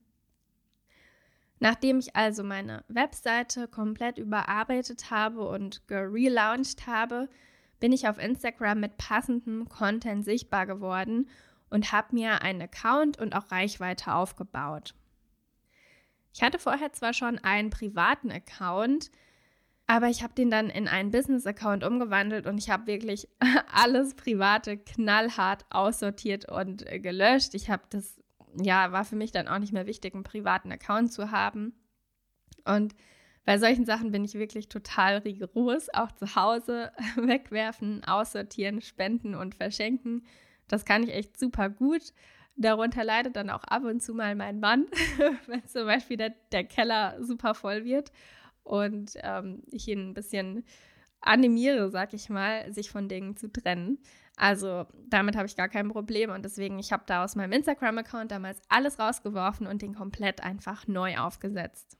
Nachdem 1.59 1.99
ich 1.99 2.15
also 2.15 2.43
meine 2.43 2.83
Webseite 2.87 3.67
komplett 3.67 4.17
überarbeitet 4.17 5.11
habe 5.11 5.47
und 5.47 5.87
gelauncht 5.87 6.87
habe, 6.87 7.29
bin 7.81 7.91
ich 7.91 8.07
auf 8.07 8.17
Instagram 8.17 8.79
mit 8.79 8.95
passendem 8.97 9.67
Content 9.67 10.23
sichtbar 10.23 10.65
geworden 10.65 11.27
und 11.69 11.91
habe 11.91 12.15
mir 12.15 12.41
einen 12.43 12.61
Account 12.61 13.19
und 13.19 13.35
auch 13.35 13.51
Reichweite 13.51 14.13
aufgebaut. 14.13 14.93
Ich 16.33 16.41
hatte 16.41 16.59
vorher 16.59 16.93
zwar 16.93 17.13
schon 17.13 17.39
einen 17.39 17.71
privaten 17.71 18.31
Account, 18.31 19.11
aber 19.87 20.07
ich 20.07 20.23
habe 20.23 20.33
den 20.33 20.49
dann 20.49 20.69
in 20.69 20.87
einen 20.87 21.11
Business-Account 21.11 21.83
umgewandelt 21.83 22.45
und 22.45 22.57
ich 22.57 22.69
habe 22.69 22.87
wirklich 22.87 23.27
alles 23.73 24.13
Private 24.13 24.77
knallhart 24.77 25.65
aussortiert 25.69 26.49
und 26.49 26.89
äh, 26.89 26.99
gelöscht. 26.99 27.55
Ich 27.55 27.69
habe 27.69 27.83
das, 27.89 28.21
ja, 28.61 28.91
war 28.91 29.03
für 29.03 29.17
mich 29.17 29.31
dann 29.31 29.47
auch 29.47 29.59
nicht 29.59 29.73
mehr 29.73 29.87
wichtig, 29.87 30.13
einen 30.13 30.23
privaten 30.23 30.71
Account 30.71 31.11
zu 31.11 31.31
haben. 31.31 31.73
Und 32.63 32.95
bei 33.45 33.57
solchen 33.57 33.85
Sachen 33.85 34.11
bin 34.11 34.23
ich 34.23 34.35
wirklich 34.35 34.69
total 34.69 35.17
rigoros, 35.17 35.89
auch 35.93 36.11
zu 36.11 36.35
Hause 36.35 36.91
wegwerfen, 37.15 38.03
aussortieren, 38.03 38.81
spenden 38.81 39.35
und 39.35 39.55
verschenken. 39.55 40.25
Das 40.67 40.85
kann 40.85 41.03
ich 41.03 41.13
echt 41.13 41.39
super 41.39 41.69
gut. 41.69 42.13
Darunter 42.55 43.03
leidet 43.03 43.35
dann 43.35 43.49
auch 43.49 43.63
ab 43.63 43.83
und 43.83 44.01
zu 44.01 44.13
mal 44.13 44.35
mein 44.35 44.59
Mann, 44.59 44.85
wenn 45.47 45.65
zum 45.67 45.85
Beispiel 45.85 46.17
der, 46.17 46.33
der 46.51 46.63
Keller 46.65 47.17
super 47.23 47.55
voll 47.55 47.83
wird 47.83 48.11
und 48.63 49.13
ähm, 49.23 49.63
ich 49.71 49.87
ihn 49.87 50.09
ein 50.09 50.13
bisschen 50.13 50.63
animiere, 51.21 51.89
sag 51.89 52.13
ich 52.13 52.29
mal, 52.29 52.71
sich 52.71 52.91
von 52.91 53.07
Dingen 53.07 53.37
zu 53.37 53.51
trennen. 53.51 53.99
Also 54.35 54.85
damit 55.07 55.35
habe 55.35 55.45
ich 55.45 55.55
gar 55.55 55.69
kein 55.69 55.89
Problem 55.89 56.29
und 56.31 56.43
deswegen, 56.43 56.79
ich 56.79 56.91
habe 56.91 57.03
da 57.05 57.23
aus 57.23 57.35
meinem 57.35 57.51
Instagram-Account 57.51 58.31
damals 58.31 58.61
alles 58.69 58.99
rausgeworfen 58.99 59.67
und 59.67 59.81
den 59.81 59.93
komplett 59.93 60.41
einfach 60.41 60.87
neu 60.87 61.17
aufgesetzt. 61.17 61.97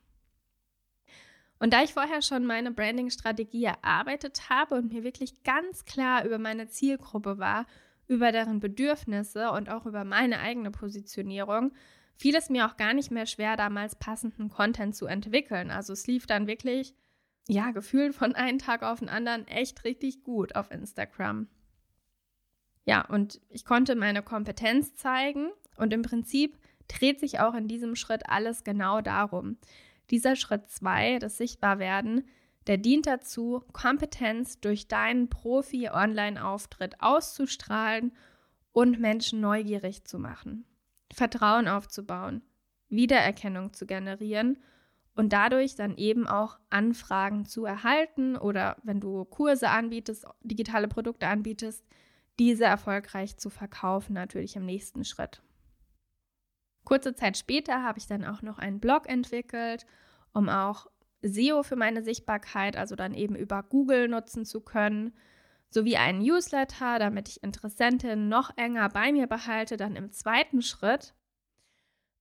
Und 1.62 1.74
da 1.74 1.84
ich 1.84 1.94
vorher 1.94 2.24
schon 2.24 2.48
meine 2.48 2.72
Branding-Strategie 2.72 3.66
erarbeitet 3.66 4.50
habe 4.50 4.74
und 4.74 4.92
mir 4.92 5.04
wirklich 5.04 5.44
ganz 5.44 5.86
klar 5.86 6.26
über 6.26 6.40
meine 6.40 6.70
Zielgruppe 6.70 7.38
war, 7.38 7.68
über 8.08 8.32
deren 8.32 8.60
Bedürfnisse 8.60 9.52
und 9.52 9.70
auch 9.70 9.86
über 9.86 10.04
meine 10.04 10.40
eigene 10.40 10.72
Positionierung, 10.72 11.72
fiel 12.16 12.36
es 12.36 12.50
mir 12.50 12.66
auch 12.66 12.78
gar 12.78 12.96
nicht 12.96 13.12
mehr 13.12 13.28
schwer, 13.28 13.58
damals 13.58 13.96
passenden 13.96 14.50
Content 14.50 14.96
zu 14.96 15.06
entwickeln. 15.06 15.70
Also 15.70 15.94
es 15.94 16.08
lief 16.08 16.26
dann 16.26 16.48
wirklich, 16.48 16.96
ja, 17.48 17.70
gefühlt 17.70 18.16
von 18.16 18.34
einem 18.34 18.58
Tag 18.58 18.82
auf 18.82 18.98
den 18.98 19.10
anderen 19.10 19.48
echt 19.48 19.84
richtig 19.84 20.24
gut 20.24 20.56
auf 20.56 20.72
Instagram. 20.72 21.48
Ja, 22.86 23.06
und 23.06 23.40
ich 23.50 23.66
konnte 23.66 23.96
meine 23.96 24.24
Kompetenz 24.24 24.96
zeigen 24.96 25.52
und 25.78 25.94
im 25.94 26.02
Prinzip 26.02 26.58
dreht 26.88 27.20
sich 27.20 27.40
auch 27.40 27.54
in 27.54 27.68
diesem 27.68 27.96
Schritt 27.96 28.28
alles 28.28 28.64
genau 28.64 29.02
darum. 29.02 29.58
Dieser 30.12 30.36
Schritt 30.36 30.70
2, 30.70 31.20
das 31.20 31.38
Sichtbarwerden, 31.38 32.26
der 32.68 32.78
dient 32.78 33.08
dazu, 33.08 33.64
Kompetenz 33.72 34.60
durch 34.60 34.88
deinen 34.88 35.30
Profi-Online-Auftritt 35.30 37.02
auszustrahlen 37.02 38.14
und 38.72 39.00
Menschen 39.00 39.42
neugierig 39.42 40.04
zu 40.04 40.20
machen, 40.20 40.66
Vertrauen 41.12 41.68
aufzubauen, 41.68 42.44
Wiedererkennung 42.90 43.74
zu 43.74 43.86
generieren 43.86 44.60
und 45.16 45.34
dadurch 45.34 45.76
dann 45.76 45.98
eben 45.98 46.28
auch 46.28 46.60
Anfragen 46.70 47.46
zu 47.46 47.66
erhalten 47.66 48.38
oder 48.38 48.78
wenn 48.84 49.00
du 49.00 49.26
Kurse 49.26 49.70
anbietest, 49.70 50.26
digitale 50.44 50.88
Produkte 50.88 51.28
anbietest, 51.28 51.86
diese 52.40 52.66
erfolgreich 52.66 53.38
zu 53.38 53.50
verkaufen, 53.50 54.14
natürlich 54.14 54.56
im 54.56 54.66
nächsten 54.66 55.04
Schritt. 55.04 55.42
Kurze 56.84 57.14
Zeit 57.14 57.38
später 57.38 57.84
habe 57.84 58.00
ich 58.00 58.08
dann 58.08 58.26
auch 58.26 58.42
noch 58.42 58.60
einen 58.60 58.80
Blog 58.80 59.08
entwickelt, 59.08 59.86
um 60.34 60.50
auch 60.50 60.88
SEO 61.22 61.64
für 61.64 61.76
meine 61.76 62.04
Sichtbarkeit, 62.04 62.76
also 62.76 62.96
dann 62.96 63.14
eben 63.14 63.36
über 63.36 63.64
Google 63.64 64.08
nutzen 64.08 64.46
zu 64.46 64.62
können, 64.62 65.14
sowie 65.70 65.98
einen 65.98 66.20
Newsletter, 66.20 67.00
damit 67.00 67.30
ich 67.30 67.44
Interessentinnen 67.44 68.28
noch 68.28 68.56
enger 68.58 68.90
bei 68.90 69.12
mir 69.12 69.28
behalte, 69.28 69.78
dann 69.78 69.96
im 69.96 70.12
zweiten 70.12 70.62
Schritt. 70.62 71.14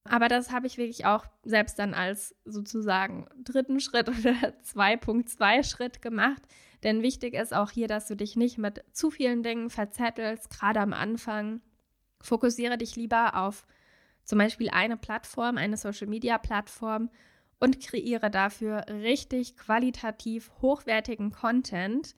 Aber 0.05 0.29
das 0.29 0.51
habe 0.51 0.67
ich 0.67 0.79
wirklich 0.79 1.05
auch 1.05 1.27
selbst 1.45 1.79
dann 1.79 1.95
als 1.95 2.35
sozusagen 2.45 3.27
dritten 3.43 3.81
Schritt 3.81 4.09
oder 4.09 4.55
2.2 4.65 5.65
Schritt 5.65 6.03
gemacht. 6.03 6.43
Denn 6.83 7.03
wichtig 7.03 7.35
ist 7.35 7.53
auch 7.53 7.71
hier, 7.71 7.89
dass 7.89 8.07
du 8.07 8.17
dich 8.17 8.37
nicht 8.37 8.57
mit 8.57 8.85
zu 8.93 9.11
vielen 9.11 9.43
Dingen 9.43 9.69
verzettelst, 9.69 10.49
gerade 10.51 10.81
am 10.81 10.93
Anfang. 10.93 11.61
Fokussiere 12.23 12.79
dich 12.79 12.97
lieber 12.97 13.35
auf 13.35 13.67
zum 14.31 14.39
Beispiel 14.39 14.71
eine 14.71 14.97
Plattform, 14.97 15.59
eine 15.59 15.77
Social-Media-Plattform 15.77 17.11
und 17.59 17.81
kreiere 17.81 18.31
dafür 18.31 18.87
richtig 18.89 19.57
qualitativ 19.57 20.53
hochwertigen 20.63 21.33
Content, 21.33 22.15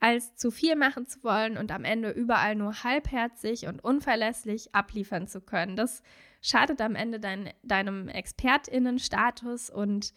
als 0.00 0.34
zu 0.34 0.50
viel 0.50 0.76
machen 0.76 1.06
zu 1.06 1.22
wollen 1.22 1.58
und 1.58 1.70
am 1.70 1.84
Ende 1.84 2.10
überall 2.10 2.56
nur 2.56 2.84
halbherzig 2.84 3.66
und 3.66 3.84
unverlässlich 3.84 4.74
abliefern 4.74 5.26
zu 5.26 5.42
können. 5.42 5.76
Das 5.76 6.02
schadet 6.40 6.80
am 6.80 6.94
Ende 6.94 7.20
dein, 7.20 7.50
deinem 7.62 8.08
Expertinnenstatus 8.08 9.68
und 9.68 10.14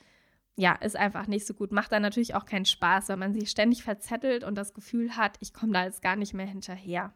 ja, 0.56 0.72
ist 0.76 0.96
einfach 0.96 1.28
nicht 1.28 1.46
so 1.46 1.54
gut. 1.54 1.74
Macht 1.74 1.92
dann 1.92 2.02
natürlich 2.02 2.34
auch 2.34 2.46
keinen 2.46 2.64
Spaß, 2.64 3.10
wenn 3.10 3.20
man 3.20 3.34
sich 3.34 3.50
ständig 3.50 3.84
verzettelt 3.84 4.46
und 4.46 4.56
das 4.56 4.74
Gefühl 4.74 5.18
hat, 5.18 5.36
ich 5.42 5.54
komme 5.54 5.74
da 5.74 5.84
jetzt 5.84 6.02
gar 6.02 6.16
nicht 6.16 6.34
mehr 6.34 6.48
hinterher. 6.48 7.14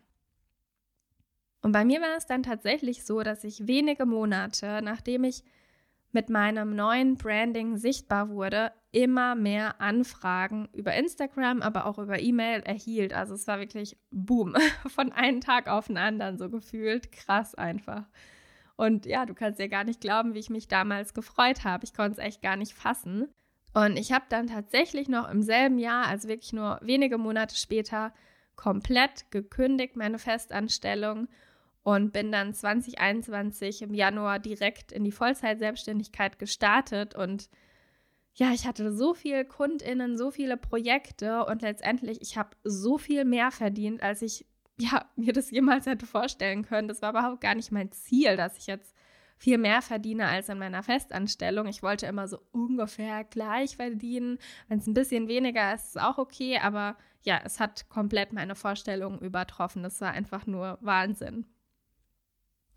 Und 1.62 1.72
bei 1.72 1.84
mir 1.84 2.02
war 2.02 2.15
es 2.17 2.26
dann 2.26 2.43
tatsächlich 2.43 3.06
so, 3.06 3.22
dass 3.22 3.43
ich 3.43 3.67
wenige 3.67 4.06
Monate, 4.06 4.82
nachdem 4.82 5.24
ich 5.26 5.43
mit 6.12 6.30
meinem 6.30 6.76
neuen 6.76 7.15
Branding 7.15 7.78
sichtbar 7.78 8.30
wurde, 8.30 8.72
immer 8.91 9.36
mehr 9.36 9.80
Anfragen 9.80 10.67
über 10.74 10.93
Instagram, 10.95 11.62
aber 11.62 11.86
auch 11.86 12.00
über 12.00 12.19
E-Mail 12.19 12.62
erhielt. 12.62 13.13
Also 13.13 13.36
es 13.36 13.45
war 13.48 13.60
wirklich 13.60 13.98
Boom, 14.10 14.56
von 14.88 15.12
einem 15.12 15.41
Tag 15.41 15.67
auf 15.67 15.88
den 15.88 15.98
anderen 15.98 16.38
so 16.38 16.50
gefühlt. 16.50 17.12
Krass 17.12 17.54
einfach. 17.54 18.06
Und 18.76 19.06
ja, 19.06 19.26
du 19.26 19.34
kannst 19.34 19.60
dir 19.60 19.69
gar 19.69 19.84
nicht 19.84 20.02
glauben, 20.02 20.34
wie 20.34 20.39
ich 20.39 20.50
mich 20.50 20.67
damals 20.67 21.13
gefreut 21.13 21.63
habe. 21.65 21.84
Ich 21.84 21.93
konnte 21.93 22.13
es 22.13 22.26
echt 22.26 22.41
gar 22.41 22.56
nicht 22.56 22.74
fassen. 22.74 23.28
Und 23.74 24.00
ich 24.00 24.12
habe 24.12 24.26
dann 24.30 24.48
tatsächlich 24.48 25.10
noch 25.10 25.30
im 25.30 25.43
selben 25.43 25.78
Jahr, 25.78 26.08
also 26.08 26.28
wirklich 26.28 26.54
nur 26.54 26.80
wenige 26.82 27.17
Monate 27.17 27.56
später, 27.56 28.13
komplett 28.56 29.30
gekündigt, 29.32 29.95
meine 29.95 30.17
Festanstellung 30.17 31.28
und 31.95 32.13
bin 32.13 32.32
dann 32.32 32.54
2021 32.54 33.82
im 33.82 33.95
Januar 33.95 34.38
direkt 34.38 34.91
in 34.91 35.04
die 35.04 35.12
Vollzeitselbstständigkeit 35.12 36.38
gestartet 36.38 37.15
und 37.15 37.49
ja, 38.36 38.52
ich 38.52 38.67
hatte 38.67 38.93
so 38.93 39.15
viele 39.15 39.43
Kundinnen, 39.43 40.15
so 40.15 40.30
viele 40.30 40.56
Projekte 40.56 41.45
und 41.45 41.63
letztendlich 41.63 42.21
ich 42.21 42.38
habe 42.38 42.52
so 42.63 42.99
viel 42.99 43.25
mehr 43.25 43.49
verdient, 43.49 44.04
als 44.04 44.21
ich 44.21 44.45
ja, 44.78 45.10
mir 45.15 45.34
das 45.34 45.49
jemals 45.49 45.88
hätte 45.88 46.06
vorstellen 46.06 46.63
können. 46.63 46.88
Das 46.88 47.02
war 47.02 47.10
überhaupt 47.10 47.41
gar 47.41 47.56
nicht 47.56 47.71
mein 47.71 47.91
Ziel, 47.91 48.38
dass 48.38 48.56
ich 48.58 48.67
jetzt 48.67 48.95
viel 49.38 49.58
mehr 49.58 49.82
verdiene 49.82 50.28
als 50.28 50.47
in 50.47 50.60
meiner 50.60 50.84
Festanstellung. 50.84 51.67
Ich 51.67 51.82
wollte 51.82 52.06
immer 52.06 52.28
so 52.28 52.39
ungefähr 52.52 53.23
gleich 53.23 53.78
verdienen. 53.78 54.38
Wenn 54.67 54.78
es 54.78 54.86
ein 54.86 54.93
bisschen 54.93 55.28
weniger 55.28 55.73
ist, 55.73 55.88
ist 55.88 56.02
auch 56.02 56.19
okay, 56.19 56.60
aber 56.60 56.97
ja, 57.23 57.41
es 57.43 57.60
hat 57.60 57.89
komplett 57.89 58.32
meine 58.32 58.54
Vorstellungen 58.54 59.19
übertroffen. 59.19 59.82
Das 59.82 59.99
war 60.02 60.12
einfach 60.12 60.45
nur 60.45 60.78
Wahnsinn. 60.82 61.45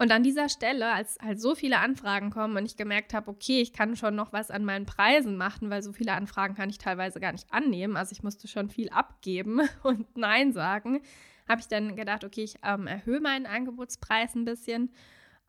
Und 0.03 0.11
an 0.11 0.23
dieser 0.23 0.49
Stelle, 0.49 0.93
als 0.93 1.17
halt 1.23 1.41
so 1.41 1.55
viele 1.55 1.79
Anfragen 1.79 2.31
kommen 2.31 2.57
und 2.57 2.67
ich 2.67 2.77
gemerkt 2.77 3.15
habe, 3.15 3.31
okay, 3.31 3.61
ich 3.61 3.73
kann 3.73 3.95
schon 3.95 4.17
noch 4.17 4.33
was 4.33 4.51
an 4.51 4.65
meinen 4.65 4.85
Preisen 4.85 5.37
machen, 5.37 5.71
weil 5.71 5.83
so 5.83 5.93
viele 5.93 6.13
Anfragen 6.13 6.55
kann 6.55 6.71
ich 6.71 6.79
teilweise 6.79 7.21
gar 7.21 7.33
nicht 7.33 7.53
annehmen. 7.53 7.97
Also 7.97 8.13
ich 8.13 8.23
musste 8.23 8.49
schon 8.49 8.69
viel 8.69 8.89
abgeben 8.89 9.61
und 9.83 10.17
Nein 10.17 10.53
sagen, 10.53 11.03
habe 11.49 11.61
ich 11.61 11.69
dann 11.69 11.95
gedacht, 11.95 12.25
okay, 12.25 12.43
ich 12.43 12.57
ähm, 12.65 12.87
erhöhe 12.87 13.21
meinen 13.21 13.47
Angebotspreis 13.47 14.35
ein 14.35 14.45
bisschen 14.45 14.91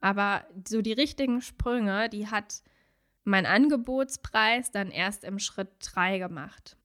aber 0.03 0.45
so 0.67 0.81
die 0.81 0.91
richtigen 0.91 1.41
Sprünge, 1.41 2.09
die 2.09 2.27
hat 2.27 2.61
mein 3.23 3.45
Angebotspreis 3.45 4.69
dann 4.69 4.91
erst 4.91 5.23
im 5.23 5.39
Schritt 5.39 5.69
3 5.79 6.19
gemacht. 6.19 6.75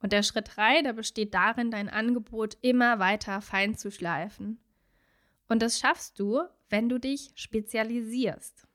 Und 0.00 0.12
der 0.12 0.22
Schritt 0.22 0.48
3, 0.54 0.82
der 0.82 0.92
besteht 0.92 1.34
darin, 1.34 1.72
dein 1.72 1.88
Angebot 1.88 2.56
immer 2.60 3.00
weiter 3.00 3.40
fein 3.40 3.74
zu 3.74 3.90
schleifen. 3.90 4.60
Und 5.48 5.62
das 5.62 5.78
schaffst 5.78 6.18
du, 6.18 6.42
wenn 6.68 6.88
du 6.88 6.98
dich 6.98 7.32
spezialisierst. 7.34 8.66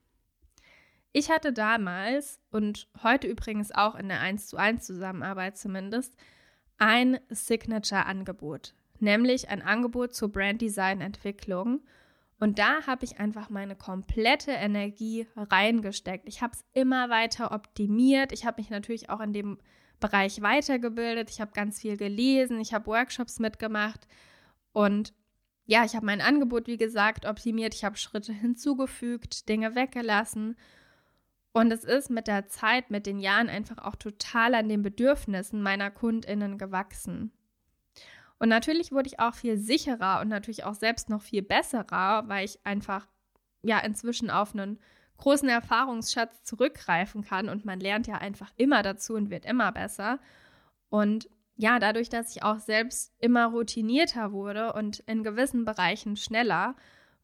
Ich 1.12 1.30
hatte 1.30 1.54
damals 1.54 2.40
und 2.50 2.90
heute 3.04 3.28
übrigens 3.28 3.72
auch 3.72 3.96
in 3.96 4.10
der 4.10 4.20
1 4.20 4.48
zu 4.48 4.58
1 4.58 4.84
Zusammenarbeit 4.84 5.58
zumindest 5.58 6.16
ein 6.80 7.20
Signature-Angebot, 7.30 8.74
nämlich 9.00 9.50
ein 9.50 9.62
Angebot 9.62 10.16
zur 10.16 10.32
Branddesign-Entwicklung 10.32 11.82
und 12.44 12.60
da 12.60 12.86
habe 12.86 13.06
ich 13.06 13.22
einfach 13.22 13.50
meine 13.50 13.74
komplette 13.74 14.52
Energie 14.52 15.28
reingesteckt. 15.38 16.28
Ich 16.28 16.42
habe 16.42 16.52
es 16.52 16.66
immer 16.74 17.10
weiter 17.10 17.54
optimiert. 17.54 18.34
Ich 18.34 18.46
habe 18.46 18.60
mich 18.60 18.70
natürlich 18.70 19.10
auch 19.10 19.22
in 19.22 19.32
dem 19.32 19.60
Bereich 20.02 20.42
weitergebildet. 20.42 21.30
Ich 21.30 21.40
habe 21.40 21.54
ganz 21.54 21.80
viel 21.80 21.96
gelesen. 21.96 22.60
Ich 22.60 22.74
habe 22.74 22.88
Workshops 22.88 23.40
mitgemacht. 23.40 24.10
Und 24.74 25.14
ja, 25.66 25.86
ich 25.86 25.96
habe 25.96 26.06
mein 26.06 26.22
Angebot, 26.22 26.68
wie 26.68 26.78
gesagt, 26.78 27.26
optimiert. 27.26 27.74
Ich 27.74 27.84
habe 27.84 27.98
Schritte 27.98 28.34
hinzugefügt, 28.34 29.48
Dinge 29.48 29.76
weggelassen. 29.76 30.58
Und 31.54 31.72
es 31.72 31.84
ist 31.84 32.10
mit 32.10 32.28
der 32.28 32.48
Zeit, 32.48 32.90
mit 32.90 33.06
den 33.06 33.20
Jahren 33.20 33.48
einfach 33.48 33.78
auch 33.78 33.96
total 33.96 34.56
an 34.56 34.68
den 34.68 34.82
Bedürfnissen 34.82 35.62
meiner 35.62 35.92
KundInnen 35.92 36.58
gewachsen. 36.58 37.32
Und 38.40 38.50
natürlich 38.50 38.92
wurde 38.92 39.08
ich 39.08 39.20
auch 39.20 39.36
viel 39.36 39.58
sicherer 39.58 40.20
und 40.20 40.28
natürlich 40.28 40.66
auch 40.66 40.74
selbst 40.74 41.10
noch 41.10 41.22
viel 41.22 41.44
besserer, 41.44 42.28
weil 42.28 42.44
ich 42.44 42.60
einfach 42.66 43.08
ja 43.62 43.80
inzwischen 43.80 44.30
auf 44.30 44.54
einen 44.54 44.80
großen 45.18 45.48
Erfahrungsschatz 45.48 46.44
zurückgreifen 46.44 47.24
kann 47.24 47.48
und 47.48 47.64
man 47.64 47.80
lernt 47.80 48.08
ja 48.08 48.16
einfach 48.16 48.52
immer 48.58 48.84
dazu 48.84 49.14
und 49.14 49.30
wird 49.30 49.46
immer 49.46 49.72
besser. 49.72 50.20
Und 50.90 51.30
ja, 51.56 51.80
dadurch, 51.80 52.10
dass 52.10 52.36
ich 52.36 52.44
auch 52.44 52.60
selbst 52.60 53.14
immer 53.20 53.48
routinierter 53.48 54.32
wurde 54.32 54.74
und 54.74 55.00
in 55.00 55.24
gewissen 55.24 55.66
Bereichen 55.66 56.18
schneller, 56.18 56.76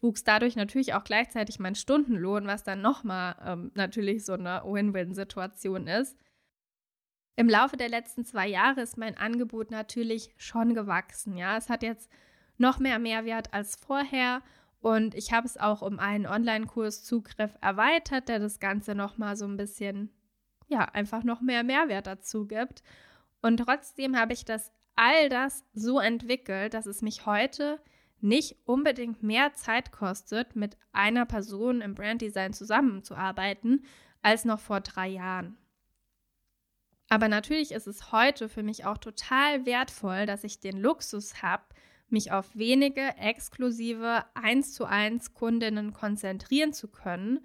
wuchs 0.02 0.24
dadurch 0.24 0.56
natürlich 0.56 0.94
auch 0.94 1.04
gleichzeitig 1.04 1.60
mein 1.60 1.76
Stundenlohn, 1.76 2.48
was 2.48 2.64
dann 2.64 2.82
nochmal 2.82 3.36
ähm, 3.46 3.72
natürlich 3.74 4.26
so 4.26 4.34
eine 4.34 4.62
Win-Win-Situation 4.64 5.88
ist. 5.88 6.18
Im 7.36 7.50
Laufe 7.50 7.78
der 7.78 7.90
letzten 7.90 8.26
zwei 8.26 8.48
Jahre 8.48 8.82
ist 8.82 8.98
mein 8.98 9.18
Angebot 9.18 9.72
natürlich 9.72 10.34
schon 10.38 10.74
gewachsen. 10.74 11.38
Ja, 11.38 11.58
es 11.58 11.70
hat 11.70 11.84
jetzt 11.84 12.12
noch 12.58 12.80
mehr 12.80 13.00
Mehrwert 13.00 13.54
als 13.54 13.76
vorher 13.78 14.42
und 14.82 15.16
ich 15.16 15.32
habe 15.32 15.48
es 15.48 15.58
auch 15.58 15.82
um 15.82 16.00
einen 16.00 16.28
Online-Kurs 16.28 17.04
Zugriff 17.04 17.58
erweitert, 17.62 18.30
der 18.30 18.40
das 18.40 18.60
Ganze 18.60 18.96
noch 18.96 19.18
mal 19.18 19.36
so 19.36 19.46
ein 19.46 19.58
bisschen, 19.58 20.10
ja, 20.68 20.86
einfach 20.86 21.24
noch 21.24 21.42
mehr 21.42 21.64
Mehrwert 21.64 22.08
dazu 22.08 22.46
gibt. 22.46 22.84
Und 23.42 23.58
trotzdem 23.58 24.18
habe 24.18 24.34
ich 24.34 24.46
das 24.46 24.72
all 24.96 25.30
das 25.30 25.64
so 25.74 26.00
entwickelt, 26.00 26.74
dass 26.74 26.86
es 26.86 27.02
mich 27.02 27.26
heute 27.26 27.80
nicht 28.22 28.58
unbedingt 28.66 29.24
mehr 29.24 29.54
Zeit 29.54 29.92
kostet, 29.92 30.56
mit 30.56 30.78
einer 30.92 31.26
Person 31.26 31.80
im 31.82 31.96
Branddesign 31.96 32.52
zusammenzuarbeiten, 32.52 33.86
als 34.22 34.44
noch 34.44 34.60
vor 34.60 34.82
drei 34.82 35.08
Jahren. 35.08 35.58
Aber 37.08 37.28
natürlich 37.28 37.72
ist 37.72 37.88
es 37.88 38.12
heute 38.12 38.50
für 38.50 38.62
mich 38.62 38.86
auch 38.86 38.98
total 38.98 39.66
wertvoll, 39.66 40.26
dass 40.26 40.44
ich 40.44 40.60
den 40.60 40.80
Luxus 40.80 41.42
habe, 41.42 41.64
mich 42.10 42.32
auf 42.32 42.56
wenige 42.56 43.16
exklusive 43.18 44.26
1 44.36 44.74
zu 44.74 44.86
1 44.86 45.34
Kundinnen 45.34 45.94
konzentrieren 45.94 46.74
zu 46.74 46.88
können. 46.88 47.40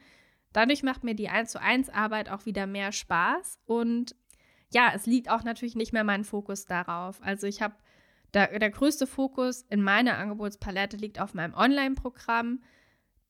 Dadurch 0.53 0.83
macht 0.83 1.05
mir 1.05 1.15
die 1.15 1.29
1 1.29 1.51
zu 1.51 1.61
1 1.61 1.89
Arbeit 1.91 2.31
auch 2.31 2.47
wieder 2.47 2.67
mehr 2.67 2.93
Spaß 2.93 3.59
und 3.67 4.17
ja, 4.75 4.93
es 4.95 5.07
liegt 5.07 5.31
auch 5.31 5.45
natürlich 5.45 5.77
nicht 5.77 5.93
mehr 5.93 6.05
mein 6.05 6.25
Fokus 6.25 6.67
darauf. 6.67 7.23
Also 7.23 7.47
ich 7.47 7.63
habe 7.63 7.75
der, 8.35 8.59
der 8.59 8.71
größte 8.71 9.07
Fokus 9.07 9.63
in 9.71 9.83
meiner 9.83 10.19
Angebotspalette 10.19 10.97
liegt 10.97 11.21
auf 11.21 11.35
meinem 11.35 11.55
Online-Programm. 11.55 12.63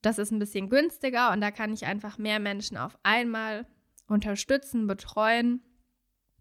Das 0.01 0.17
ist 0.17 0.31
ein 0.31 0.39
bisschen 0.39 0.69
günstiger 0.69 1.31
und 1.31 1.41
da 1.41 1.51
kann 1.51 1.73
ich 1.73 1.85
einfach 1.85 2.17
mehr 2.17 2.39
Menschen 2.39 2.77
auf 2.77 2.97
einmal 3.03 3.67
unterstützen, 4.07 4.87
betreuen 4.87 5.61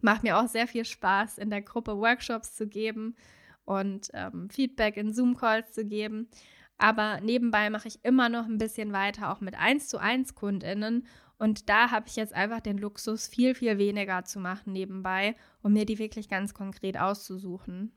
macht 0.04 0.22
mir 0.22 0.38
auch 0.38 0.46
sehr 0.46 0.68
viel 0.68 0.84
Spaß, 0.84 1.38
in 1.38 1.50
der 1.50 1.62
Gruppe 1.62 1.96
Workshops 1.96 2.54
zu 2.54 2.68
geben 2.68 3.16
und 3.64 4.10
ähm, 4.12 4.50
Feedback 4.50 4.96
in 4.96 5.12
Zoom-Calls 5.12 5.72
zu 5.72 5.84
geben. 5.84 6.28
Aber 6.76 7.20
nebenbei 7.20 7.70
mache 7.70 7.88
ich 7.88 8.04
immer 8.04 8.28
noch 8.28 8.44
ein 8.44 8.58
bisschen 8.58 8.92
weiter, 8.92 9.32
auch 9.32 9.40
mit 9.40 9.54
1 9.54 9.88
zu 9.88 9.98
1 9.98 10.34
KundInnen. 10.34 11.06
Und 11.38 11.68
da 11.68 11.90
habe 11.90 12.08
ich 12.08 12.16
jetzt 12.16 12.32
einfach 12.32 12.60
den 12.60 12.78
Luxus, 12.78 13.26
viel, 13.26 13.54
viel 13.54 13.78
weniger 13.78 14.24
zu 14.24 14.38
machen 14.38 14.72
nebenbei, 14.72 15.34
um 15.62 15.72
mir 15.72 15.84
die 15.84 15.98
wirklich 15.98 16.28
ganz 16.28 16.54
konkret 16.54 16.98
auszusuchen. 16.98 17.92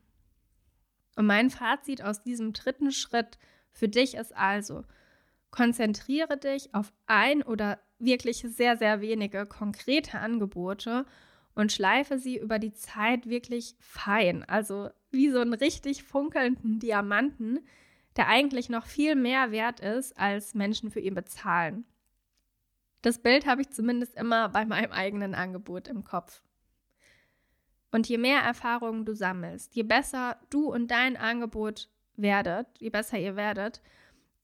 Und 1.16 1.26
mein 1.26 1.50
Fazit 1.50 2.02
aus 2.02 2.22
diesem 2.22 2.52
dritten 2.52 2.92
Schritt 2.92 3.38
für 3.72 3.88
dich 3.88 4.14
ist 4.14 4.36
also, 4.36 4.84
konzentriere 5.50 6.36
dich 6.36 6.74
auf 6.74 6.92
ein 7.06 7.42
oder 7.42 7.80
wirklich 7.98 8.38
sehr, 8.38 8.76
sehr 8.76 9.00
wenige 9.00 9.46
konkrete 9.46 10.18
Angebote 10.18 11.06
und 11.54 11.72
schleife 11.72 12.18
sie 12.18 12.38
über 12.38 12.58
die 12.58 12.72
Zeit 12.72 13.28
wirklich 13.28 13.74
fein. 13.80 14.44
Also 14.44 14.90
wie 15.10 15.30
so 15.30 15.40
einen 15.40 15.54
richtig 15.54 16.04
funkelnden 16.04 16.78
Diamanten, 16.78 17.60
der 18.16 18.28
eigentlich 18.28 18.68
noch 18.68 18.86
viel 18.86 19.16
mehr 19.16 19.50
wert 19.50 19.80
ist, 19.80 20.16
als 20.18 20.54
Menschen 20.54 20.90
für 20.90 21.00
ihn 21.00 21.14
bezahlen. 21.14 21.84
Das 23.02 23.18
Bild 23.18 23.46
habe 23.46 23.62
ich 23.62 23.70
zumindest 23.70 24.16
immer 24.16 24.48
bei 24.48 24.64
meinem 24.64 24.92
eigenen 24.92 25.34
Angebot 25.34 25.88
im 25.88 26.04
Kopf. 26.04 26.42
Und 27.90 28.08
je 28.08 28.18
mehr 28.18 28.40
Erfahrungen 28.40 29.04
du 29.04 29.14
sammelst, 29.14 29.74
je 29.74 29.82
besser 29.82 30.36
du 30.50 30.70
und 30.70 30.90
dein 30.90 31.16
Angebot 31.16 31.88
werdet, 32.16 32.66
je 32.78 32.90
besser 32.90 33.18
ihr 33.18 33.36
werdet, 33.36 33.80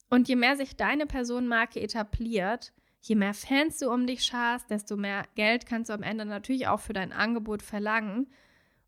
und 0.08 0.28
je 0.28 0.36
mehr 0.36 0.56
sich 0.56 0.76
deine 0.76 1.06
Personenmarke 1.06 1.80
etabliert, 1.80 2.72
je 3.00 3.16
mehr 3.16 3.34
Fans 3.34 3.78
du 3.78 3.90
um 3.90 4.06
dich 4.06 4.24
scharst, 4.24 4.70
desto 4.70 4.96
mehr 4.96 5.24
Geld 5.34 5.66
kannst 5.66 5.90
du 5.90 5.94
am 5.94 6.02
Ende 6.02 6.24
natürlich 6.24 6.68
auch 6.68 6.80
für 6.80 6.92
dein 6.92 7.12
Angebot 7.12 7.62
verlangen. 7.62 8.28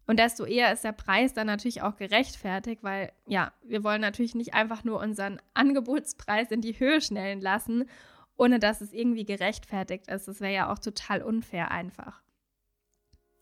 Und 0.06 0.20
desto 0.20 0.44
eher 0.44 0.72
ist 0.72 0.84
der 0.84 0.92
Preis 0.92 1.34
dann 1.34 1.48
natürlich 1.48 1.82
auch 1.82 1.96
gerechtfertigt, 1.96 2.84
weil 2.84 3.12
ja, 3.26 3.52
wir 3.64 3.82
wollen 3.82 4.00
natürlich 4.00 4.36
nicht 4.36 4.54
einfach 4.54 4.84
nur 4.84 5.00
unseren 5.00 5.40
Angebotspreis 5.54 6.50
in 6.52 6.60
die 6.60 6.78
Höhe 6.78 7.00
schnellen 7.00 7.40
lassen, 7.40 7.86
ohne 8.36 8.58
dass 8.58 8.80
es 8.80 8.92
irgendwie 8.92 9.24
gerechtfertigt 9.24 10.08
ist. 10.08 10.28
Das 10.28 10.40
wäre 10.40 10.52
ja 10.52 10.72
auch 10.72 10.78
total 10.78 11.22
unfair 11.22 11.70
einfach. 11.70 12.22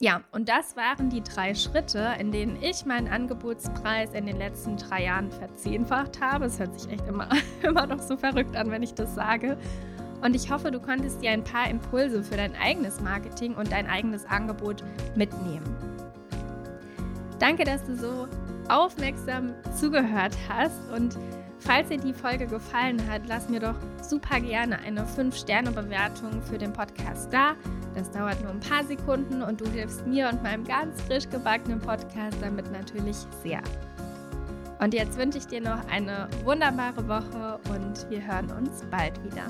Ja, 0.00 0.22
und 0.32 0.48
das 0.48 0.76
waren 0.76 1.08
die 1.08 1.22
drei 1.22 1.54
Schritte, 1.54 2.14
in 2.18 2.32
denen 2.32 2.60
ich 2.62 2.84
meinen 2.84 3.08
Angebotspreis 3.08 4.12
in 4.12 4.26
den 4.26 4.36
letzten 4.36 4.76
drei 4.76 5.04
Jahren 5.04 5.30
verzehnfacht 5.30 6.20
habe. 6.20 6.46
Es 6.46 6.58
hört 6.58 6.78
sich 6.78 6.92
echt 6.92 7.06
immer, 7.06 7.28
immer 7.62 7.86
noch 7.86 8.00
so 8.00 8.16
verrückt 8.16 8.56
an, 8.56 8.70
wenn 8.70 8.82
ich 8.82 8.94
das 8.94 9.14
sage. 9.14 9.56
Und 10.20 10.34
ich 10.34 10.50
hoffe, 10.50 10.70
du 10.70 10.80
konntest 10.80 11.22
dir 11.22 11.30
ein 11.30 11.44
paar 11.44 11.68
Impulse 11.68 12.22
für 12.22 12.36
dein 12.36 12.56
eigenes 12.56 13.00
Marketing 13.00 13.54
und 13.54 13.70
dein 13.70 13.86
eigenes 13.86 14.24
Angebot 14.26 14.82
mitnehmen. 15.14 15.64
Danke, 17.38 17.64
dass 17.64 17.84
du 17.84 17.96
so 17.96 18.28
aufmerksam 18.68 19.54
zugehört 19.78 20.36
hast 20.48 20.90
und 20.90 21.16
falls 21.64 21.88
dir 21.88 21.98
die 21.98 22.12
Folge 22.12 22.46
gefallen 22.46 23.00
hat, 23.10 23.22
lass 23.26 23.48
mir 23.48 23.60
doch 23.60 23.74
super 24.02 24.40
gerne 24.40 24.78
eine 24.78 25.04
5-Sterne-Bewertung 25.04 26.42
für 26.42 26.58
den 26.58 26.72
Podcast 26.72 27.32
da. 27.32 27.54
Das 27.94 28.10
dauert 28.10 28.40
nur 28.42 28.50
ein 28.50 28.60
paar 28.60 28.84
Sekunden 28.84 29.42
und 29.42 29.60
du 29.60 29.66
hilfst 29.70 30.06
mir 30.06 30.28
und 30.28 30.42
meinem 30.42 30.64
ganz 30.64 31.00
frisch 31.02 31.28
gebackenen 31.28 31.80
Podcast 31.80 32.36
damit 32.40 32.70
natürlich 32.72 33.16
sehr. 33.42 33.62
Und 34.80 34.92
jetzt 34.92 35.16
wünsche 35.16 35.38
ich 35.38 35.46
dir 35.46 35.60
noch 35.60 35.86
eine 35.88 36.28
wunderbare 36.44 37.06
Woche 37.08 37.58
und 37.70 38.10
wir 38.10 38.26
hören 38.26 38.50
uns 38.50 38.82
bald 38.90 39.22
wieder. 39.24 39.46